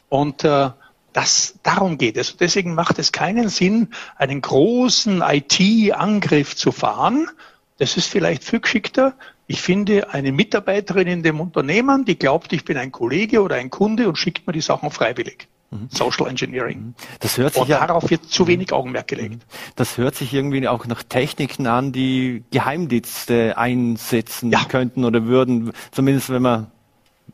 [0.09, 0.71] Und äh,
[1.13, 2.37] das, darum geht es.
[2.37, 7.29] Deswegen macht es keinen Sinn, einen großen IT-Angriff zu fahren.
[7.79, 9.15] Das ist vielleicht viel geschickter.
[9.47, 13.71] Ich finde eine Mitarbeiterin in dem Unternehmen, die glaubt, ich bin ein Kollege oder ein
[13.71, 15.49] Kunde und schickt mir die Sachen freiwillig.
[15.71, 15.89] Mhm.
[15.91, 16.79] Social Engineering.
[16.79, 16.95] Mhm.
[17.21, 19.35] Das hört sich und ja, darauf wird zu wenig Augenmerk gelegt.
[19.35, 19.41] Mhm.
[19.77, 24.65] Das hört sich irgendwie auch nach Techniken an, die Geheimdienste einsetzen ja.
[24.65, 26.71] könnten oder würden, zumindest wenn man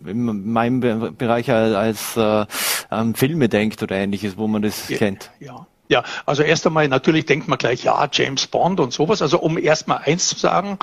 [0.06, 0.80] in meinem
[1.16, 2.46] Bereich als äh,
[2.88, 5.30] an Filme denkt oder ähnliches, wo man das ja, kennt.
[5.40, 5.66] Ja.
[5.88, 9.22] Ja, also erst einmal natürlich denkt man gleich, ja, James Bond und sowas.
[9.22, 10.78] Also um erst mal eins zu sagen,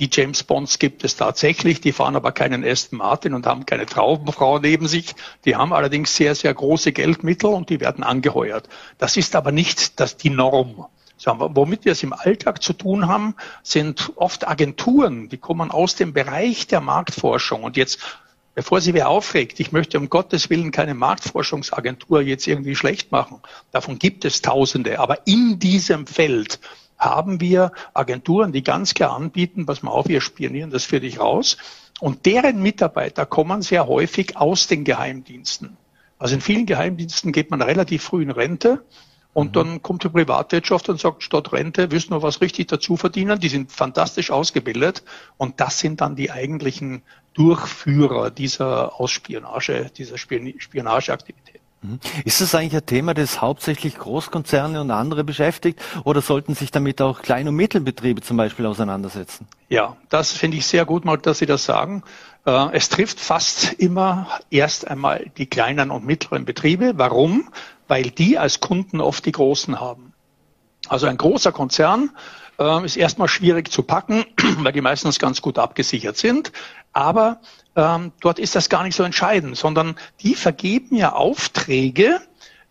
[0.00, 3.84] die James Bonds gibt es tatsächlich, die fahren aber keinen Aston Martin und haben keine
[3.84, 5.14] Traubenfrau neben sich.
[5.44, 8.70] Die haben allerdings sehr, sehr große Geldmittel und die werden angeheuert.
[8.96, 10.86] Das ist aber nicht das, die Norm.
[11.22, 16.14] Womit wir es im Alltag zu tun haben, sind oft Agenturen, die kommen aus dem
[16.14, 17.62] Bereich der Marktforschung.
[17.62, 17.98] Und jetzt
[18.54, 23.40] Bevor sie wer aufregt, ich möchte um Gottes Willen keine Marktforschungsagentur jetzt irgendwie schlecht machen.
[23.70, 24.98] Davon gibt es Tausende.
[24.98, 26.58] Aber in diesem Feld
[26.98, 31.20] haben wir Agenturen, die ganz klar anbieten, pass mal auf, wir spionieren das für dich
[31.20, 31.56] raus.
[32.00, 35.76] Und deren Mitarbeiter kommen sehr häufig aus den Geheimdiensten.
[36.18, 38.84] Also in vielen Geheimdiensten geht man relativ früh in Rente
[39.32, 39.52] und mhm.
[39.52, 43.38] dann kommt die Privatwirtschaft und sagt, statt Rente wissen wir was richtig dazu verdienen.
[43.38, 45.04] Die sind fantastisch ausgebildet.
[45.36, 47.02] Und das sind dann die eigentlichen
[47.34, 51.60] Durchführer dieser Ausspionage, dieser Spionageaktivität.
[51.82, 51.98] Mhm.
[52.24, 57.00] Ist das eigentlich ein Thema, das hauptsächlich Großkonzerne und andere beschäftigt oder sollten sich damit
[57.00, 59.46] auch Klein- und Mittelbetriebe zum Beispiel auseinandersetzen?
[59.68, 62.02] Ja, das finde ich sehr gut mal, dass Sie das sagen.
[62.44, 66.92] Äh, es trifft fast immer erst einmal die kleinen und mittleren Betriebe.
[66.96, 67.48] Warum?
[67.90, 70.12] Weil die als Kunden oft die großen haben.
[70.88, 72.10] Also ein großer Konzern
[72.60, 74.24] äh, ist erstmal schwierig zu packen,
[74.58, 76.52] weil die meistens ganz gut abgesichert sind.
[76.92, 77.40] Aber
[77.74, 82.20] ähm, dort ist das gar nicht so entscheidend, sondern die vergeben ja Aufträge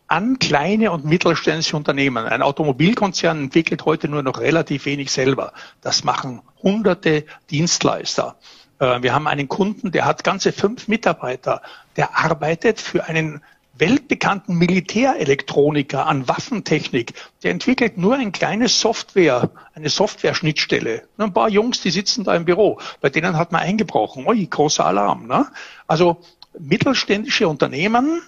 [0.07, 2.25] an kleine und mittelständische Unternehmen.
[2.25, 5.51] Ein Automobilkonzern entwickelt heute nur noch relativ wenig selber.
[5.81, 8.37] Das machen hunderte Dienstleister.
[8.79, 11.61] Äh, wir haben einen Kunden, der hat ganze fünf Mitarbeiter.
[11.97, 13.43] Der arbeitet für einen
[13.79, 17.13] weltbekannten Militärelektroniker an Waffentechnik.
[17.43, 21.03] Der entwickelt nur ein kleines Software, eine Software-Schnittstelle.
[21.17, 22.79] Ein paar Jungs, die sitzen da im Büro.
[23.01, 24.27] Bei denen hat man eingebrochen.
[24.27, 25.27] Ui, großer Alarm.
[25.27, 25.47] Ne?
[25.87, 26.17] Also
[26.57, 28.21] mittelständische Unternehmen,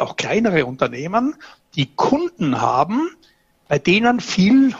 [0.00, 1.36] auch kleinere Unternehmen,
[1.74, 3.10] die Kunden haben,
[3.68, 4.74] bei denen viel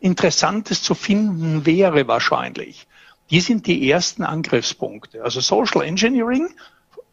[0.00, 2.86] Interessantes zu finden wäre wahrscheinlich.
[3.30, 5.22] Die sind die ersten Angriffspunkte.
[5.22, 6.48] Also Social Engineering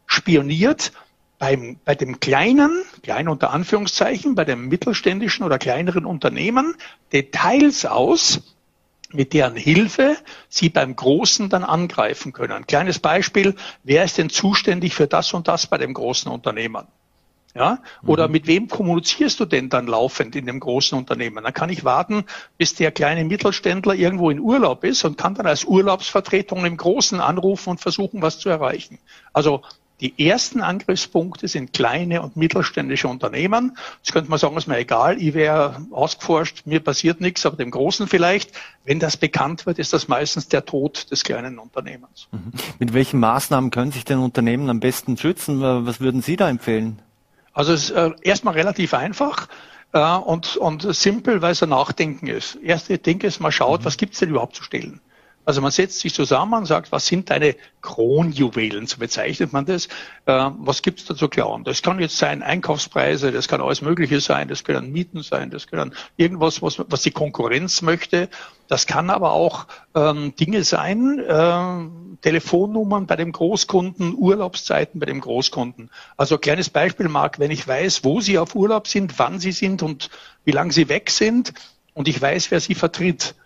[0.06, 0.92] spioniert
[1.38, 6.74] beim, bei dem kleinen, klein unter Anführungszeichen, bei dem mittelständischen oder kleineren Unternehmen
[7.12, 8.40] Details aus,
[9.12, 10.16] mit deren Hilfe
[10.48, 12.66] Sie beim Großen dann angreifen können.
[12.66, 16.86] kleines Beispiel, wer ist denn zuständig für das und das bei dem großen Unternehmen?
[17.54, 17.78] Ja?
[18.04, 18.32] Oder mhm.
[18.32, 21.42] mit wem kommunizierst du denn dann laufend in dem großen Unternehmen?
[21.42, 22.24] Dann kann ich warten,
[22.58, 27.20] bis der kleine Mittelständler irgendwo in Urlaub ist und kann dann als Urlaubsvertretung im Großen
[27.20, 28.98] anrufen und versuchen, was zu erreichen.
[29.32, 29.62] Also
[30.00, 33.78] die ersten Angriffspunkte sind kleine und mittelständische Unternehmen.
[34.02, 37.70] Jetzt könnte man sagen, ist mir egal, ich wäre ausgeforscht, mir passiert nichts, aber dem
[37.70, 38.52] Großen vielleicht.
[38.84, 42.28] Wenn das bekannt wird, ist das meistens der Tod des kleinen Unternehmens.
[42.30, 42.52] Mhm.
[42.78, 45.60] Mit welchen Maßnahmen können sich denn Unternehmen am besten schützen?
[45.60, 47.00] Was würden Sie da empfehlen?
[47.54, 49.48] Also es ist äh, erstmal relativ einfach
[49.92, 52.56] äh, und, und simpel, weil es ein Nachdenken ist.
[52.56, 53.84] Erste Ding ist, man schaut, mhm.
[53.86, 55.00] was gibt's denn überhaupt zu stehlen?
[55.46, 59.86] Also man setzt sich zusammen und sagt, was sind deine Kronjuwelen, so bezeichnet man das.
[60.26, 61.62] Äh, was gibt's da zu klauen?
[61.62, 65.68] Das kann jetzt sein Einkaufspreise, das kann alles Mögliche sein, das können Mieten sein, das
[65.68, 68.28] können irgendwas, was, was die Konkurrenz möchte.
[68.66, 75.20] Das kann aber auch ähm, Dinge sein, äh, Telefonnummern bei dem Großkunden, Urlaubszeiten bei dem
[75.20, 75.90] Großkunden.
[76.16, 79.84] Also kleines Beispiel, Marc, wenn ich weiß, wo Sie auf Urlaub sind, wann Sie sind
[79.84, 80.10] und
[80.44, 81.54] wie lange Sie weg sind
[81.94, 83.36] und ich weiß, wer Sie vertritt,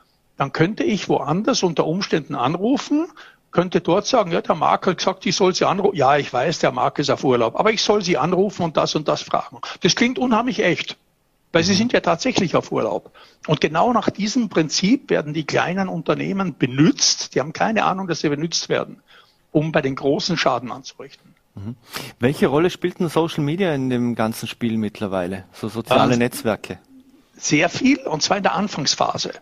[0.41, 3.09] dann könnte ich woanders unter Umständen anrufen,
[3.51, 5.95] könnte dort sagen, ja, der Mark hat gesagt, ich soll Sie anrufen.
[5.97, 8.95] Ja, ich weiß, der Mark ist auf Urlaub, aber ich soll Sie anrufen und das
[8.95, 9.59] und das fragen.
[9.83, 10.97] Das klingt unheimlich echt,
[11.53, 11.77] weil Sie mhm.
[11.77, 13.13] sind ja tatsächlich auf Urlaub.
[13.49, 18.21] Und genau nach diesem Prinzip werden die kleinen Unternehmen benutzt, die haben keine Ahnung, dass
[18.21, 19.03] sie benutzt werden,
[19.53, 21.35] um bei den großen Schaden anzurichten.
[21.55, 21.77] Mhm.
[22.19, 25.45] Welche Rolle spielt denn Social Media in dem ganzen Spiel mittlerweile?
[25.53, 26.79] So soziale ähm, Netzwerke?
[27.37, 29.33] Sehr viel, und zwar in der Anfangsphase.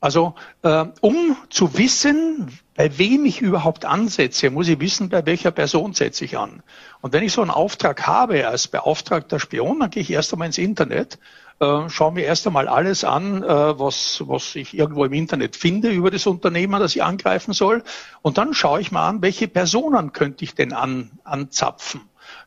[0.00, 5.50] Also äh, um zu wissen, bei wem ich überhaupt ansetze, muss ich wissen, bei welcher
[5.50, 6.62] Person setze ich an.
[7.00, 10.46] Und wenn ich so einen Auftrag habe als beauftragter Spion, dann gehe ich erst einmal
[10.46, 11.18] ins Internet,
[11.58, 15.90] äh, schaue mir erst einmal alles an, äh, was, was ich irgendwo im Internet finde
[15.90, 17.82] über das Unternehmen, das ich angreifen soll.
[18.22, 22.02] Und dann schaue ich mal an, welche Personen könnte ich denn an, anzapfen.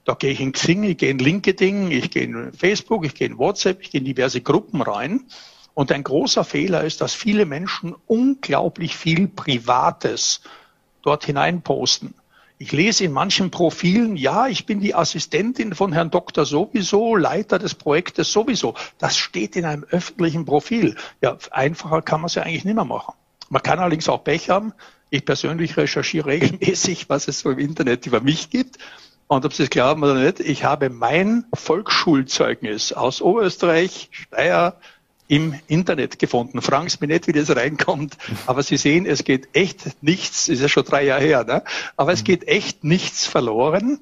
[0.06, 3.28] Da gehe ich in Xing, ich gehe in LinkedIn, ich gehe in Facebook, ich gehe
[3.28, 5.26] in WhatsApp, ich gehe in diverse Gruppen rein
[5.82, 10.42] und ein großer Fehler ist, dass viele Menschen unglaublich viel Privates
[11.02, 12.14] dort hinein posten.
[12.60, 17.58] Ich lese in manchen Profilen, ja, ich bin die Assistentin von Herrn Doktor sowieso, Leiter
[17.58, 18.76] des Projektes sowieso.
[19.00, 20.98] Das steht in einem öffentlichen Profil.
[21.20, 23.16] Ja, einfacher kann man es ja eigentlich nicht mehr machen.
[23.50, 24.74] Man kann allerdings auch Pech haben.
[25.10, 28.78] Ich persönlich recherchiere regelmäßig, was es so im Internet über mich gibt.
[29.26, 34.76] Und ob Sie es glauben oder nicht, ich habe mein Volksschulzeugnis aus Oberösterreich, Steyr,
[35.32, 36.62] im Internet gefunden.
[36.62, 38.18] Fragen Sie mir nicht, wie das reinkommt,
[38.48, 41.64] aber Sie sehen, es geht echt nichts, ist ja schon drei Jahre her, ne?
[41.96, 42.26] aber es mhm.
[42.26, 44.02] geht echt nichts verloren.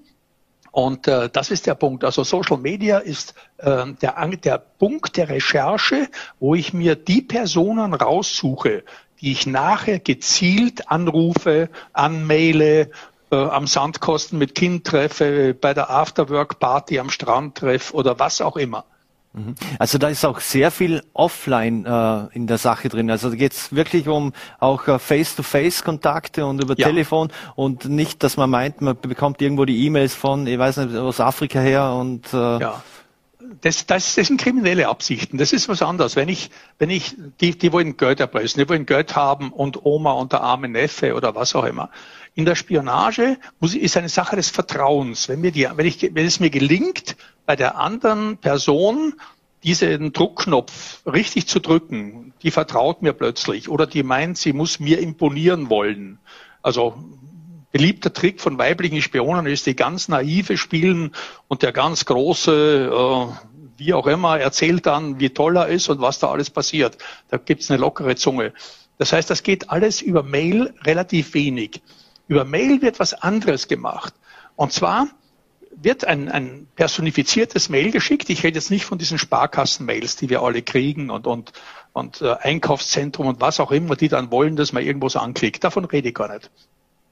[0.71, 2.03] Und äh, das ist der Punkt.
[2.03, 6.07] Also Social Media ist äh, der, der Punkt der Recherche,
[6.39, 8.83] wo ich mir die Personen raussuche,
[9.21, 12.89] die ich nachher gezielt anrufe, anmaile,
[13.31, 18.57] äh, am Sandkosten mit Kind treffe, bei der Afterwork-Party am Strand treffe oder was auch
[18.57, 18.85] immer.
[19.33, 19.55] Mhm.
[19.77, 23.11] Also da ist auch sehr viel offline äh, in der Sache drin.
[23.11, 26.87] Also da geht es wirklich um auch äh, Face-to-Face-Kontakte und über ja.
[26.87, 30.95] Telefon und nicht, dass man meint, man bekommt irgendwo die E-Mails von, ich weiß nicht,
[30.95, 32.83] aus Afrika her und äh, ja.
[33.61, 35.37] Das, das, das sind kriminelle Absichten.
[35.37, 36.15] Das ist was anderes.
[36.15, 40.11] Wenn ich, wenn ich, die, die wollen Geld erpressen, die wollen Geld haben und Oma
[40.11, 41.89] und der arme Neffe oder was auch immer.
[42.35, 45.29] In der Spionage muss, ist eine Sache des Vertrauens.
[45.29, 49.15] Wenn, mir die, wenn, ich, wenn es mir gelingt, bei der anderen Person
[49.63, 54.99] diesen Druckknopf richtig zu drücken, die vertraut mir plötzlich oder die meint, sie muss mir
[54.99, 56.19] imponieren wollen.
[56.61, 57.03] Also
[57.71, 61.11] beliebter Trick von weiblichen Spionen ist, die ganz naive spielen
[61.47, 66.01] und der ganz große äh, wie auch immer, erzählt dann, wie toll er ist und
[66.01, 66.97] was da alles passiert.
[67.29, 68.53] Da gibt's eine lockere Zunge.
[68.97, 71.81] Das heißt, das geht alles über Mail relativ wenig.
[72.27, 74.13] Über Mail wird was anderes gemacht.
[74.55, 75.07] Und zwar
[75.71, 78.29] wird ein, ein personifiziertes Mail geschickt.
[78.29, 81.53] Ich rede jetzt nicht von diesen Sparkassen-Mails, die wir alle kriegen und, und,
[81.93, 85.63] und äh, Einkaufszentrum und was auch immer, die dann wollen, dass man irgendwas anklickt.
[85.63, 86.51] Davon rede ich gar nicht.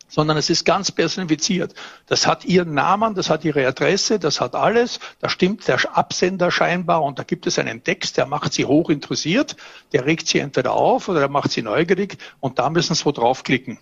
[0.07, 1.73] Sondern es ist ganz personifiziert.
[2.05, 4.99] Das hat ihren Namen, das hat ihre Adresse, das hat alles.
[5.19, 8.89] Da stimmt der Absender scheinbar und da gibt es einen Text, der macht sie hoch
[8.89, 9.57] interessiert,
[9.91, 13.11] der regt sie entweder auf oder der macht sie neugierig und da müssen sie wo
[13.11, 13.79] draufklicken.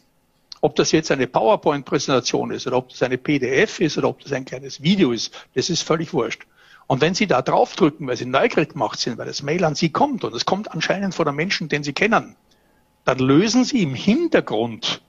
[0.62, 4.32] Ob das jetzt eine PowerPoint-Präsentation ist oder ob das eine PDF ist oder ob das
[4.32, 6.48] ein kleines Video ist, das ist völlig wurscht.
[6.88, 9.90] Und wenn Sie da draufdrücken, weil Sie neugierig gemacht sind, weil das Mail an Sie
[9.90, 12.36] kommt und es kommt anscheinend von einem Menschen, den Sie kennen,
[13.04, 15.02] dann lösen Sie im Hintergrund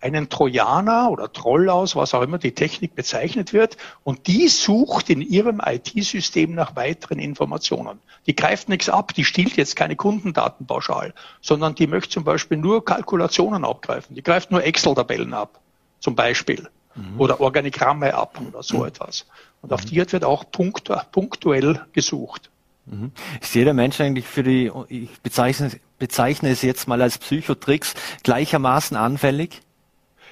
[0.00, 5.10] einen Trojaner oder Troll aus, was auch immer die Technik bezeichnet wird, und die sucht
[5.10, 7.98] in ihrem IT-System nach weiteren Informationen.
[8.26, 12.56] Die greift nichts ab, die stiehlt jetzt keine Kundendaten pauschal, sondern die möchte zum Beispiel
[12.56, 14.14] nur Kalkulationen abgreifen.
[14.14, 15.60] Die greift nur Excel-Tabellen ab,
[16.00, 17.20] zum Beispiel, mhm.
[17.20, 18.86] oder Organigramme ab oder so mhm.
[18.86, 19.26] etwas.
[19.62, 22.50] Und auf die wird auch punktuell gesucht.
[22.86, 23.12] Mhm.
[23.40, 28.96] Ist jeder Mensch eigentlich für die, ich bezeichne, bezeichne es jetzt mal als Psychotricks, gleichermaßen
[28.96, 29.60] anfällig?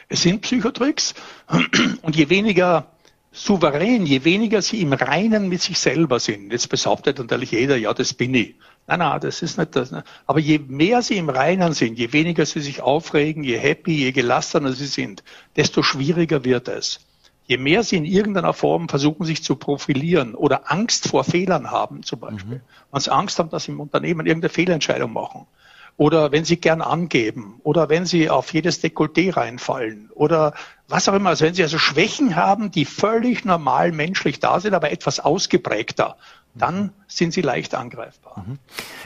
[0.09, 1.15] Es sind Psychotricks
[2.03, 2.87] und je weniger
[3.31, 6.51] souverän, je weniger sie im Reinen mit sich selber sind.
[6.51, 8.55] Jetzt behauptet natürlich jeder, ja, das bin ich.
[8.87, 9.93] Nein, nein, das ist nicht das.
[10.27, 14.13] Aber je mehr sie im Reinen sind, je weniger sie sich aufregen, je happy, je
[14.13, 15.23] gelassener sie sind,
[15.57, 17.01] desto schwieriger wird es.
[17.47, 22.03] Je mehr sie in irgendeiner Form versuchen, sich zu profilieren oder Angst vor Fehlern haben,
[22.03, 22.57] zum Beispiel.
[22.57, 22.93] Mhm.
[22.93, 25.47] Wenn sie Angst haben, dass sie im Unternehmen irgendeine Fehlentscheidung machen
[25.99, 27.61] oder wenn sie gern angeben.
[27.65, 30.11] Oder wenn sie auf jedes Dekolleté reinfallen.
[30.15, 30.55] Oder
[30.87, 31.31] was auch immer.
[31.31, 36.17] Also wenn sie also Schwächen haben, die völlig normal menschlich da sind, aber etwas ausgeprägter,
[36.55, 38.45] dann sind sie leicht angreifbar.
[38.47, 38.59] Mhm.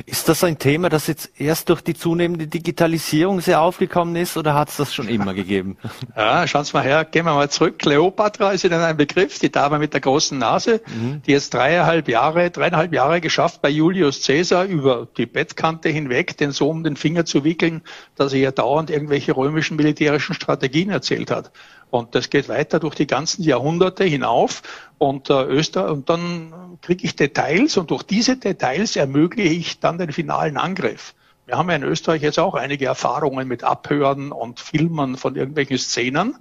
[0.06, 4.54] Ist das ein Thema, das jetzt erst durch die zunehmende Digitalisierung sehr aufgekommen ist oder
[4.54, 5.76] hat es das schon immer gegeben?
[6.16, 7.78] Ja, schauen Sie mal her, gehen wir mal zurück.
[7.78, 11.22] Cleopatra ist Ihnen ein Begriff, die Dame mit der großen Nase, mhm.
[11.22, 16.50] die jetzt dreieinhalb Jahre, dreieinhalb Jahre geschafft, bei Julius Caesar über die Bettkante hinweg den
[16.50, 17.82] Sohn um den Finger zu wickeln,
[18.16, 21.52] dass er ja dauernd irgendwelche römischen militärischen Strategien erzählt hat.
[21.92, 24.62] Und das geht weiter durch die ganzen Jahrhunderte hinauf.
[24.96, 29.98] Und, äh, Öster, und dann kriege ich Details und durch diese Details ermögliche ich dann
[29.98, 31.14] den finalen Angriff.
[31.44, 35.76] Wir haben ja in Österreich jetzt auch einige Erfahrungen mit Abhören und Filmen von irgendwelchen
[35.76, 36.38] Szenen.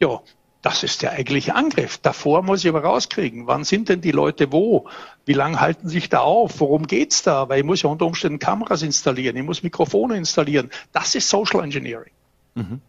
[0.00, 0.20] Ja,
[0.60, 1.96] das ist der eigentliche Angriff.
[1.96, 4.86] Davor muss ich aber rauskriegen, wann sind denn die Leute wo?
[5.24, 6.60] Wie lange halten sich da auf?
[6.60, 7.48] Worum geht's da?
[7.48, 10.68] Weil ich muss ja unter Umständen Kameras installieren, ich muss Mikrofone installieren.
[10.92, 12.12] Das ist Social Engineering.
[12.54, 12.80] Mhm.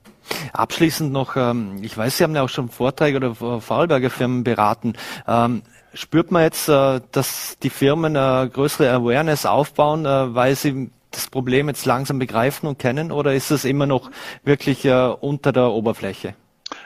[0.53, 4.93] Abschließend noch, ähm, ich weiß, Sie haben ja auch schon Vorträge oder Vorarlberger Firmen beraten.
[5.27, 10.89] Ähm, spürt man jetzt, äh, dass die Firmen äh, größere Awareness aufbauen, äh, weil sie
[11.11, 14.11] das Problem jetzt langsam begreifen und kennen oder ist es immer noch
[14.45, 16.35] wirklich unter der Oberfläche?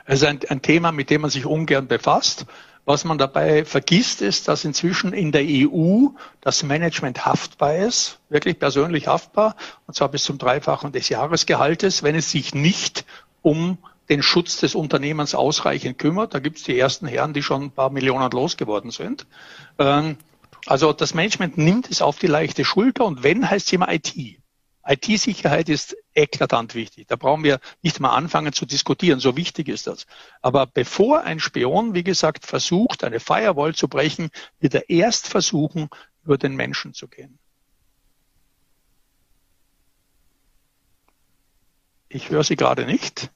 [0.05, 2.47] Es ist ein Thema, mit dem man sich ungern befasst.
[2.85, 6.09] Was man dabei vergisst, ist, dass inzwischen in der EU
[6.41, 9.55] das Management haftbar ist, wirklich persönlich haftbar,
[9.87, 13.05] und zwar bis zum Dreifachen des Jahresgehaltes, wenn es sich nicht
[13.41, 16.35] um den Schutz des Unternehmens ausreichend kümmert.
[16.35, 19.25] Da gibt es die ersten Herren, die schon ein paar Millionen losgeworden sind.
[19.79, 20.17] Ähm,
[20.67, 24.15] also das Management nimmt es auf die leichte Schulter und wenn heißt es immer IT.
[24.85, 27.07] IT-Sicherheit ist eklatant wichtig.
[27.07, 29.19] Da brauchen wir nicht mal anfangen zu diskutieren.
[29.19, 30.05] So wichtig ist das.
[30.41, 35.89] Aber bevor ein Spion, wie gesagt, versucht, eine Firewall zu brechen, wird er erst versuchen,
[36.23, 37.39] über den Menschen zu gehen.
[42.07, 43.31] Ich höre Sie gerade nicht.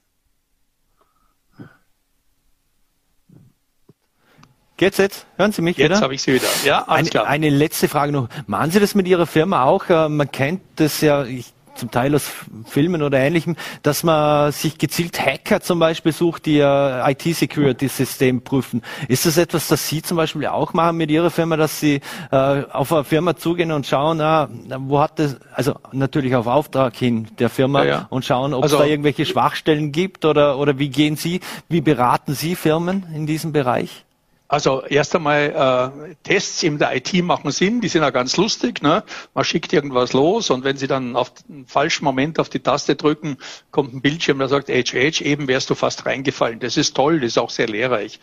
[4.80, 5.26] Geht's jetzt?
[5.36, 5.94] Hören Sie mich jetzt wieder?
[5.96, 6.46] Jetzt habe ich Sie wieder.
[6.64, 7.26] Ja, alles eine, klar.
[7.26, 8.28] Eine letzte Frage noch.
[8.46, 9.90] Machen Sie das mit Ihrer Firma auch?
[9.90, 12.30] Äh, man kennt das ja, ich zum Teil aus
[12.64, 18.80] Filmen oder Ähnlichem, dass man sich gezielt Hacker zum Beispiel sucht, die ihr IT-Security-System prüfen.
[19.06, 22.00] Ist das etwas, das Sie zum Beispiel auch machen mit Ihrer Firma, dass Sie
[22.32, 22.36] äh,
[22.72, 27.28] auf eine Firma zugehen und schauen, ah, wo hat das, also natürlich auf Auftrag hin
[27.38, 28.06] der Firma ja, ja.
[28.08, 31.82] und schauen, ob also, es da irgendwelche Schwachstellen gibt oder, oder wie gehen Sie, wie
[31.82, 34.06] beraten Sie Firmen in diesem Bereich?
[34.50, 38.82] Also erst einmal äh, Tests in der IT machen Sinn, die sind ja ganz lustig.
[38.82, 39.04] Ne?
[39.32, 42.96] Man schickt irgendwas los und wenn Sie dann auf den falschen Moment auf die Taste
[42.96, 43.36] drücken,
[43.70, 46.58] kommt ein Bildschirm, der sagt, HH, eben wärst du fast reingefallen.
[46.58, 48.18] Das ist toll, das ist auch sehr lehrreich.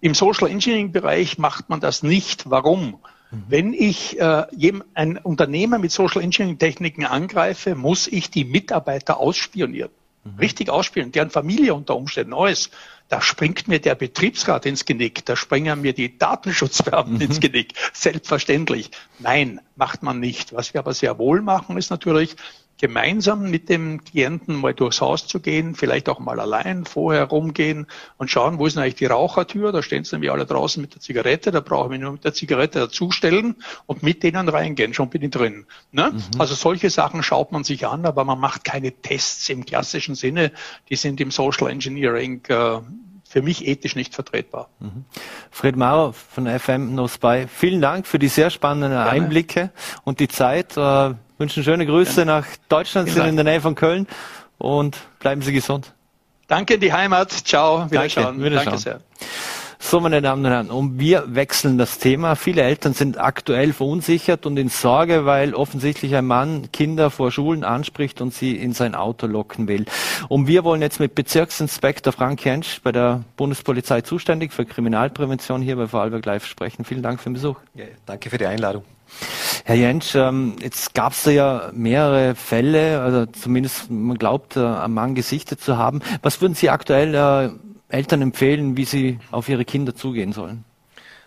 [0.00, 2.48] Im Social Engineering Bereich macht man das nicht.
[2.48, 3.00] Warum?
[3.32, 3.44] Mhm.
[3.48, 4.44] Wenn ich äh,
[4.94, 9.90] ein Unternehmer mit Social Engineering Techniken angreife, muss ich die Mitarbeiter ausspionieren.
[10.24, 10.38] Mhm.
[10.38, 12.70] richtig ausspielen, deren Familie unter Umständen, alles,
[13.08, 17.20] da springt mir der Betriebsrat ins Genick, da springen mir die Datenschutzbeamten mhm.
[17.20, 17.74] ins Genick.
[17.92, 18.90] Selbstverständlich.
[19.18, 20.52] Nein, macht man nicht.
[20.54, 22.36] Was wir aber sehr wohl machen, ist natürlich,
[22.78, 27.86] gemeinsam mit dem Klienten mal durchs Haus zu gehen, vielleicht auch mal allein vorher rumgehen
[28.18, 29.72] und schauen, wo ist denn eigentlich die Rauchertür?
[29.72, 32.34] Da stehen sie nämlich alle draußen mit der Zigarette, da brauchen wir nur mit der
[32.34, 33.56] Zigarette dazustellen
[33.86, 35.66] und mit denen reingehen, schon bin ich drin.
[35.92, 36.12] Ne?
[36.12, 36.40] Mhm.
[36.40, 40.52] Also solche Sachen schaut man sich an, aber man macht keine Tests im klassischen Sinne.
[40.90, 42.80] Die sind im Social Engineering äh,
[43.34, 44.68] für mich ethisch nicht vertretbar.
[44.78, 45.04] Mhm.
[45.50, 49.10] Fred Mauer von FM No Spy, vielen Dank für die sehr spannenden Gerne.
[49.10, 49.70] Einblicke
[50.04, 50.76] und die Zeit.
[50.76, 52.30] Äh, wünschen schöne Grüße Gerne.
[52.30, 54.06] nach Deutschland, sind in der Nähe von Köln
[54.56, 55.92] und bleiben Sie gesund.
[56.46, 57.32] Danke in die Heimat.
[57.32, 57.90] Ciao.
[57.90, 58.24] Wiederschauen.
[58.24, 58.64] Danke, Wiederschauen.
[58.66, 59.00] Danke sehr.
[59.86, 62.36] So, meine Damen und Herren, und wir wechseln das Thema.
[62.36, 67.64] Viele Eltern sind aktuell verunsichert und in Sorge, weil offensichtlich ein Mann Kinder vor Schulen
[67.64, 69.84] anspricht und sie in sein Auto locken will.
[70.28, 75.76] Und wir wollen jetzt mit Bezirksinspektor Frank Jentsch bei der Bundespolizei zuständig für Kriminalprävention hier
[75.76, 76.86] bei Vorarlberg Live sprechen.
[76.86, 77.58] Vielen Dank für den Besuch.
[77.74, 78.84] Ja, danke für die Einladung.
[79.64, 84.60] Herr Jentsch, ähm, jetzt gab es da ja mehrere Fälle, also zumindest man glaubt, äh,
[84.60, 86.00] einen Mann gesichtet zu haben.
[86.22, 87.50] Was würden Sie aktuell äh,
[87.94, 90.64] Eltern empfehlen, wie sie auf ihre Kinder zugehen sollen?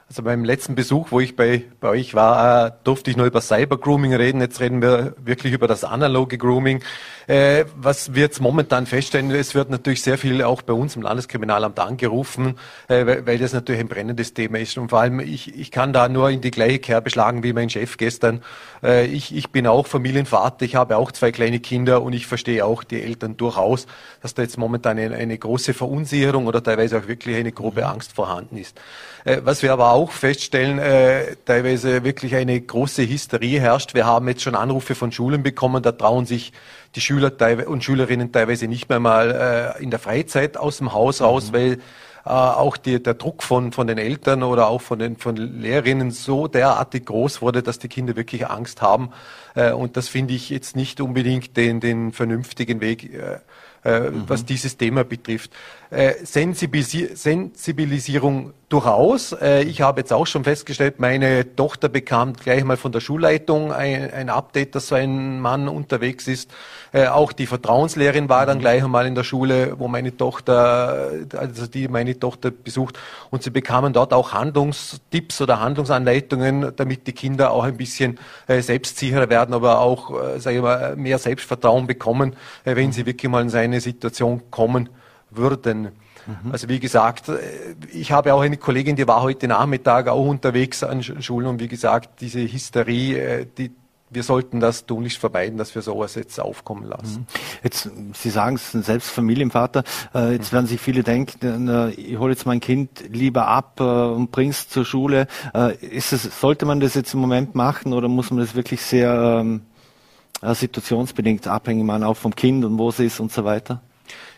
[0.10, 3.42] Also beim letzten Besuch, wo ich bei, bei euch war, äh, durfte ich nur über
[3.42, 4.40] Cyber-Grooming reden.
[4.40, 6.82] Jetzt reden wir wirklich über das analoge Grooming.
[7.28, 11.02] Äh, was wir jetzt momentan feststellen, es wird natürlich sehr viel auch bei uns im
[11.02, 14.78] Landeskriminalamt angerufen, äh, weil, weil, das natürlich ein brennendes Thema ist.
[14.78, 17.70] Und vor allem, ich, ich kann da nur in die gleiche Kerbe schlagen wie mein
[17.70, 18.44] Chef gestern.
[18.82, 22.64] Äh, ich, ich bin auch Familienvater, ich habe auch zwei kleine Kinder und ich verstehe
[22.64, 23.88] auch die Eltern durchaus,
[24.22, 28.14] dass da jetzt momentan eine, eine große Verunsicherung oder teilweise auch wirklich eine grobe Angst
[28.14, 28.80] vorhanden ist.
[29.28, 33.94] Äh, was wir aber auch feststellen, äh, teilweise wirklich eine große Hysterie herrscht.
[33.94, 36.54] Wir haben jetzt schon Anrufe von Schulen bekommen, da trauen sich
[36.96, 37.34] die Schüler
[37.68, 41.56] und Schülerinnen teilweise nicht mehr mal äh, in der Freizeit aus dem Haus raus, mhm.
[41.56, 41.78] weil
[42.24, 46.50] auch die, der Druck von, von den Eltern oder auch von den von Lehrerinnen so
[46.50, 49.12] derartig groß wurde, dass die Kinder wirklich Angst haben.
[49.56, 54.24] und das finde ich jetzt nicht unbedingt den, den vernünftigen Weg, mhm.
[54.28, 55.52] was dieses Thema betrifft.
[55.90, 59.32] Sensibilisierung Durchaus.
[59.32, 63.72] Äh, ich habe jetzt auch schon festgestellt, meine Tochter bekam gleich mal von der Schulleitung
[63.72, 66.52] ein, ein Update, dass so ein Mann unterwegs ist.
[66.92, 71.66] Äh, auch die Vertrauenslehrerin war dann gleich einmal in der Schule, wo meine Tochter, also
[71.66, 77.52] die meine Tochter besucht, und sie bekamen dort auch Handlungstipps oder Handlungsanleitungen, damit die Kinder
[77.52, 82.36] auch ein bisschen äh, selbstsicherer werden, aber auch, sage ich mal, mehr Selbstvertrauen bekommen,
[82.66, 84.90] wenn sie wirklich mal in seine Situation kommen
[85.30, 85.92] würden.
[86.28, 86.52] Mhm.
[86.52, 87.38] Also wie gesagt, äh,
[87.92, 91.68] ich habe auch eine Kollegin, die war heute Nachmittag auch unterwegs an Schulen und wie
[91.68, 93.72] gesagt, diese Hysterie, äh, die
[94.10, 97.20] wir sollten das tunlichst vermeiden, dass wir sowas jetzt aufkommen lassen.
[97.20, 97.26] Mhm.
[97.62, 99.84] Jetzt, Sie sagen es selbst Familienvater,
[100.16, 104.52] äh, jetzt werden sich viele denken, ich hole jetzt mein Kind lieber ab und bringe
[104.52, 105.28] es zur Schule.
[105.82, 109.42] Ist es, sollte man das jetzt im Moment machen oder muss man das wirklich sehr
[109.42, 109.64] ähm,
[110.42, 113.82] situationsbedingt abhängig machen, auch vom Kind und wo es ist und so weiter?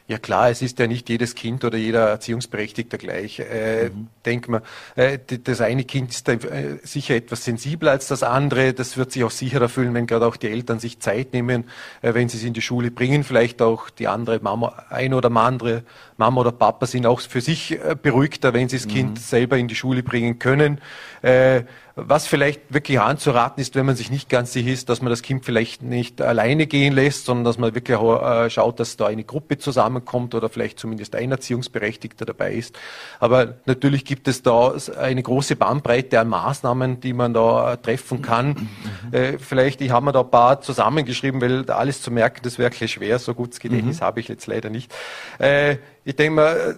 [0.09, 3.39] Ja klar, es ist ja nicht jedes Kind oder jeder Erziehungsberechtigter gleich.
[3.39, 4.07] Äh, mhm.
[4.25, 4.63] Denk mal,
[4.95, 8.73] äh, das eine Kind ist da, äh, sicher etwas sensibler als das andere.
[8.73, 11.65] Das wird sich auch sicherer fühlen, wenn gerade auch die Eltern sich Zeit nehmen,
[12.01, 13.23] äh, wenn sie es in die Schule bringen.
[13.23, 15.83] Vielleicht auch die andere Mama, ein oder andere
[16.17, 18.91] Mama oder Papa sind auch für sich äh, beruhigter, wenn sie das mhm.
[18.91, 20.81] Kind selber in die Schule bringen können.
[21.21, 21.65] Äh,
[22.07, 25.21] was vielleicht wirklich anzuraten ist, wenn man sich nicht ganz sicher ist, dass man das
[25.21, 29.23] Kind vielleicht nicht alleine gehen lässt, sondern dass man wirklich äh, schaut, dass da eine
[29.23, 32.77] Gruppe zusammenkommt oder vielleicht zumindest ein Erziehungsberechtigter dabei ist.
[33.19, 38.21] Aber natürlich gibt es da eine große Bandbreite an Maßnahmen, die man da äh, treffen
[38.21, 38.69] kann.
[39.09, 39.13] Mhm.
[39.13, 42.71] Äh, vielleicht, ich habe mir da ein paar zusammengeschrieben, weil alles zu merken, das wäre
[42.71, 43.19] wirklich schwer.
[43.19, 44.05] So gutes Gedächtnis mhm.
[44.05, 44.93] habe ich jetzt leider nicht.
[45.39, 46.75] ich denke mal,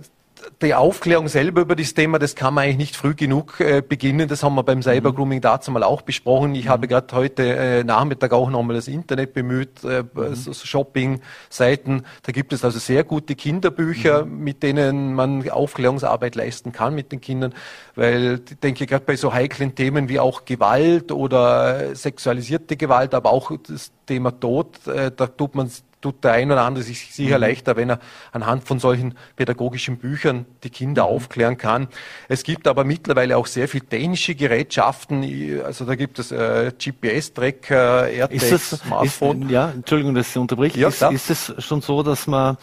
[0.61, 4.27] die Aufklärung selber über das Thema, das kann man eigentlich nicht früh genug äh, beginnen.
[4.27, 5.41] Das haben wir beim Cybergrooming mhm.
[5.41, 6.55] dazu mal auch besprochen.
[6.55, 6.69] Ich mhm.
[6.69, 10.35] habe gerade heute äh, Nachmittag auch nochmal das Internet bemüht, äh, mhm.
[10.35, 12.03] so Shopping-Seiten.
[12.23, 14.43] Da gibt es also sehr gute Kinderbücher, mhm.
[14.43, 17.53] mit denen man Aufklärungsarbeit leisten kann mit den Kindern,
[17.95, 23.31] weil ich denke gerade bei so heiklen Themen wie auch Gewalt oder sexualisierte Gewalt, aber
[23.31, 25.69] auch das Thema Tod, äh, da tut man
[26.01, 27.41] tut der ein oder andere sich sicher mhm.
[27.41, 27.99] leichter, wenn er
[28.31, 31.09] anhand von solchen pädagogischen Büchern die Kinder mhm.
[31.09, 31.87] aufklären kann.
[32.27, 35.61] Es gibt aber mittlerweile auch sehr viel technische Gerätschaften.
[35.63, 39.43] Also da gibt es äh, GPS-Tracker, AirTags, Smartphone.
[39.43, 40.75] Ist, ja, Entschuldigung, dass ich unterbricht.
[40.75, 42.57] Ja, ist, ist es schon so, dass man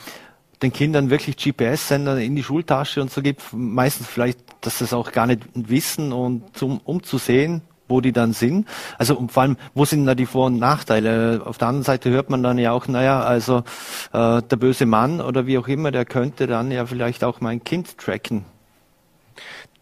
[0.63, 3.43] den Kindern wirklich GPS-Sender in die Schultasche und so gibt?
[3.53, 8.01] Meistens vielleicht, dass sie es auch gar nicht wissen und zum, um zu sehen, wo
[8.01, 8.67] die dann sind?
[8.99, 11.43] Also und vor allem, wo sind da die Vor- und Nachteile?
[11.45, 13.65] Auf der anderen Seite hört man dann ja auch, naja, also
[14.13, 17.65] äh, der böse Mann oder wie auch immer, der könnte dann ja vielleicht auch mein
[17.65, 18.45] Kind tracken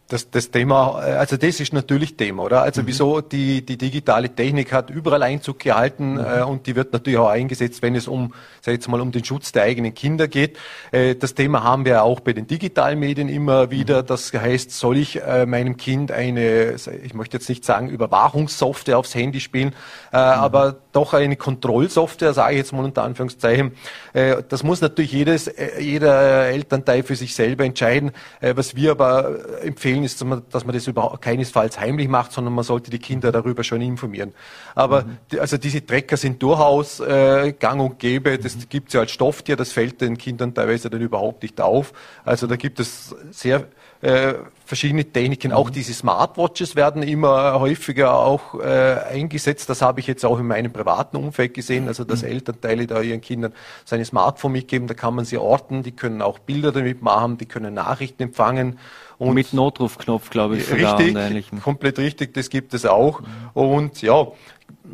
[0.08, 2.62] das, das Thema, äh, also das ist natürlich Thema, oder?
[2.62, 2.86] Also mhm.
[2.86, 6.20] wieso die, die digitale Technik hat überall Einzug gehalten mhm.
[6.20, 9.24] äh, und die wird natürlich auch eingesetzt, wenn es um, sag jetzt mal, um den
[9.24, 10.58] Schutz der eigenen Kinder geht.
[10.92, 14.02] Äh, das Thema haben wir auch bei den digitalen Medien immer wieder.
[14.02, 14.06] Mhm.
[14.06, 19.14] Das heißt, soll ich äh, meinem Kind eine, ich möchte jetzt nicht sagen Überwachungssoftware aufs
[19.14, 19.74] Handy spielen,
[20.12, 20.22] äh, mhm.
[20.22, 23.72] aber doch eine Kontrollsoftware, sage ich jetzt mal unter Anführungszeichen.
[24.12, 25.50] Äh, das muss natürlich jedes,
[25.80, 28.12] jeder Elternteil für sich selber entscheiden.
[28.40, 32.64] Was wir aber empfehlen, empfehlen ist, dass man das überhaupt keinesfalls heimlich macht, sondern man
[32.64, 34.32] sollte die Kinder darüber schon informieren.
[34.74, 35.18] Aber mhm.
[35.30, 38.38] die, also diese Trecker sind durchaus äh, gang und gäbe.
[38.38, 38.68] Das mhm.
[38.68, 41.92] gibt es ja als Stofftier, das fällt den Kindern teilweise dann überhaupt nicht auf.
[42.24, 43.66] Also da gibt es sehr
[44.02, 44.34] äh,
[44.64, 45.52] verschiedene Techniken.
[45.52, 45.74] Auch mhm.
[45.74, 49.70] diese Smartwatches werden immer häufiger auch äh, eingesetzt.
[49.70, 51.88] Das habe ich jetzt auch in meinem privaten Umfeld gesehen.
[51.88, 52.28] Also dass mhm.
[52.28, 53.52] Elternteile da ihren Kindern
[53.84, 54.86] seine Smartphone mitgeben.
[54.86, 55.82] Da kann man sie orten.
[55.82, 57.38] Die können auch Bilder damit machen.
[57.38, 58.78] Die können Nachrichten empfangen.
[59.18, 63.20] Und mit Notrufknopf, glaube ich, sogar richtig, komplett richtig, das gibt es auch.
[63.20, 63.26] Mhm.
[63.54, 64.26] Und ja,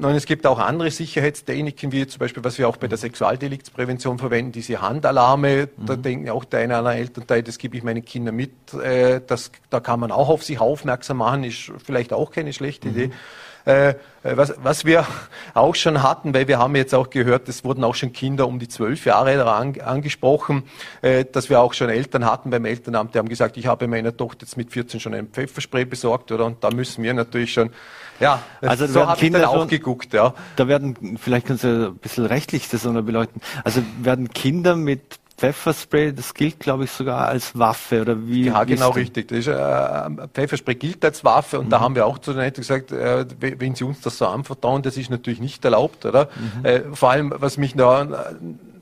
[0.00, 4.18] und es gibt auch andere Sicherheitstechniken, wie zum Beispiel, was wir auch bei der Sexualdeliktsprävention
[4.18, 5.68] verwenden, diese Handalarme.
[5.76, 5.86] Mhm.
[5.86, 8.52] Da denken auch der eine oder andere Elternteil, das gebe ich meinen Kindern mit.
[8.74, 12.88] Äh, das, da kann man auch auf sich aufmerksam machen, ist vielleicht auch keine schlechte
[12.88, 12.94] mhm.
[12.94, 13.10] Idee.
[13.64, 13.94] Äh,
[14.24, 15.06] was, was wir
[15.54, 18.58] auch schon hatten, weil wir haben jetzt auch gehört, es wurden auch schon Kinder um
[18.58, 20.64] die zwölf Jahre daran angesprochen,
[21.00, 24.16] äh, dass wir auch schon Eltern hatten beim Elternamt, die haben gesagt, ich habe meiner
[24.16, 26.46] Tochter jetzt mit 14 schon ein Pfefferspray besorgt, oder?
[26.46, 27.70] Und da müssen wir natürlich schon,
[28.22, 30.32] ja, also so habe ich dann auch schon, geguckt, ja.
[30.56, 35.18] Da werden, vielleicht können Sie ein bisschen rechtlich das noch beleuchten, also werden Kinder mit
[35.36, 38.44] Pfefferspray, das gilt, glaube ich, sogar als Waffe oder wie?
[38.44, 39.26] Ja, genau richtig.
[39.26, 41.70] Das ist, äh, Pfefferspray gilt als Waffe und mhm.
[41.70, 44.82] da haben wir auch zu den Eltern gesagt, äh, wenn sie uns das so anvertrauen,
[44.82, 46.28] das ist natürlich nicht erlaubt, oder?
[46.60, 46.64] Mhm.
[46.64, 48.06] Äh, vor allem, was mich da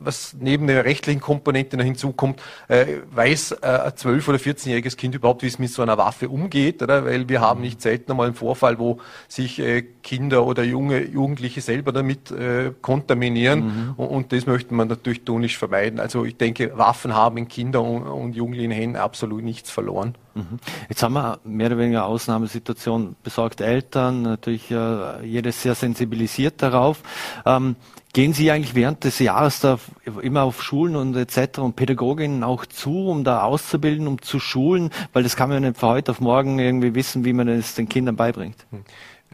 [0.01, 5.15] was neben der rechtlichen Komponente noch hinzukommt, äh, weiß äh, ein 12- oder 14-jähriges Kind
[5.15, 7.05] überhaupt, wie es mit so einer Waffe umgeht, oder?
[7.05, 8.99] Weil wir haben nicht selten einmal einen Vorfall, wo
[9.29, 12.33] sich äh, Kinder oder junge Jugendliche selber damit
[12.81, 14.05] kontaminieren mhm.
[14.05, 16.01] und, das möchte man natürlich tunisch vermeiden.
[16.01, 20.15] Also ich denke, Waffen haben in Kinder und, Jugendlichen Händen absolut nichts verloren.
[20.35, 20.59] Mhm.
[20.89, 23.17] Jetzt haben wir mehr oder weniger Ausnahmesituation.
[23.23, 27.03] Besorgte Eltern, natürlich äh, jedes sehr sensibilisiert darauf.
[27.45, 27.77] Ähm,
[28.13, 29.79] Gehen Sie eigentlich während des Jahres da
[30.21, 31.61] immer auf Schulen und etc.
[31.61, 34.91] und Pädagoginnen auch zu, um da auszubilden, um zu schulen?
[35.13, 37.77] Weil das kann man ja nicht von heute auf morgen irgendwie wissen, wie man es
[37.77, 38.67] den Kindern beibringt.
[38.71, 38.83] Hm.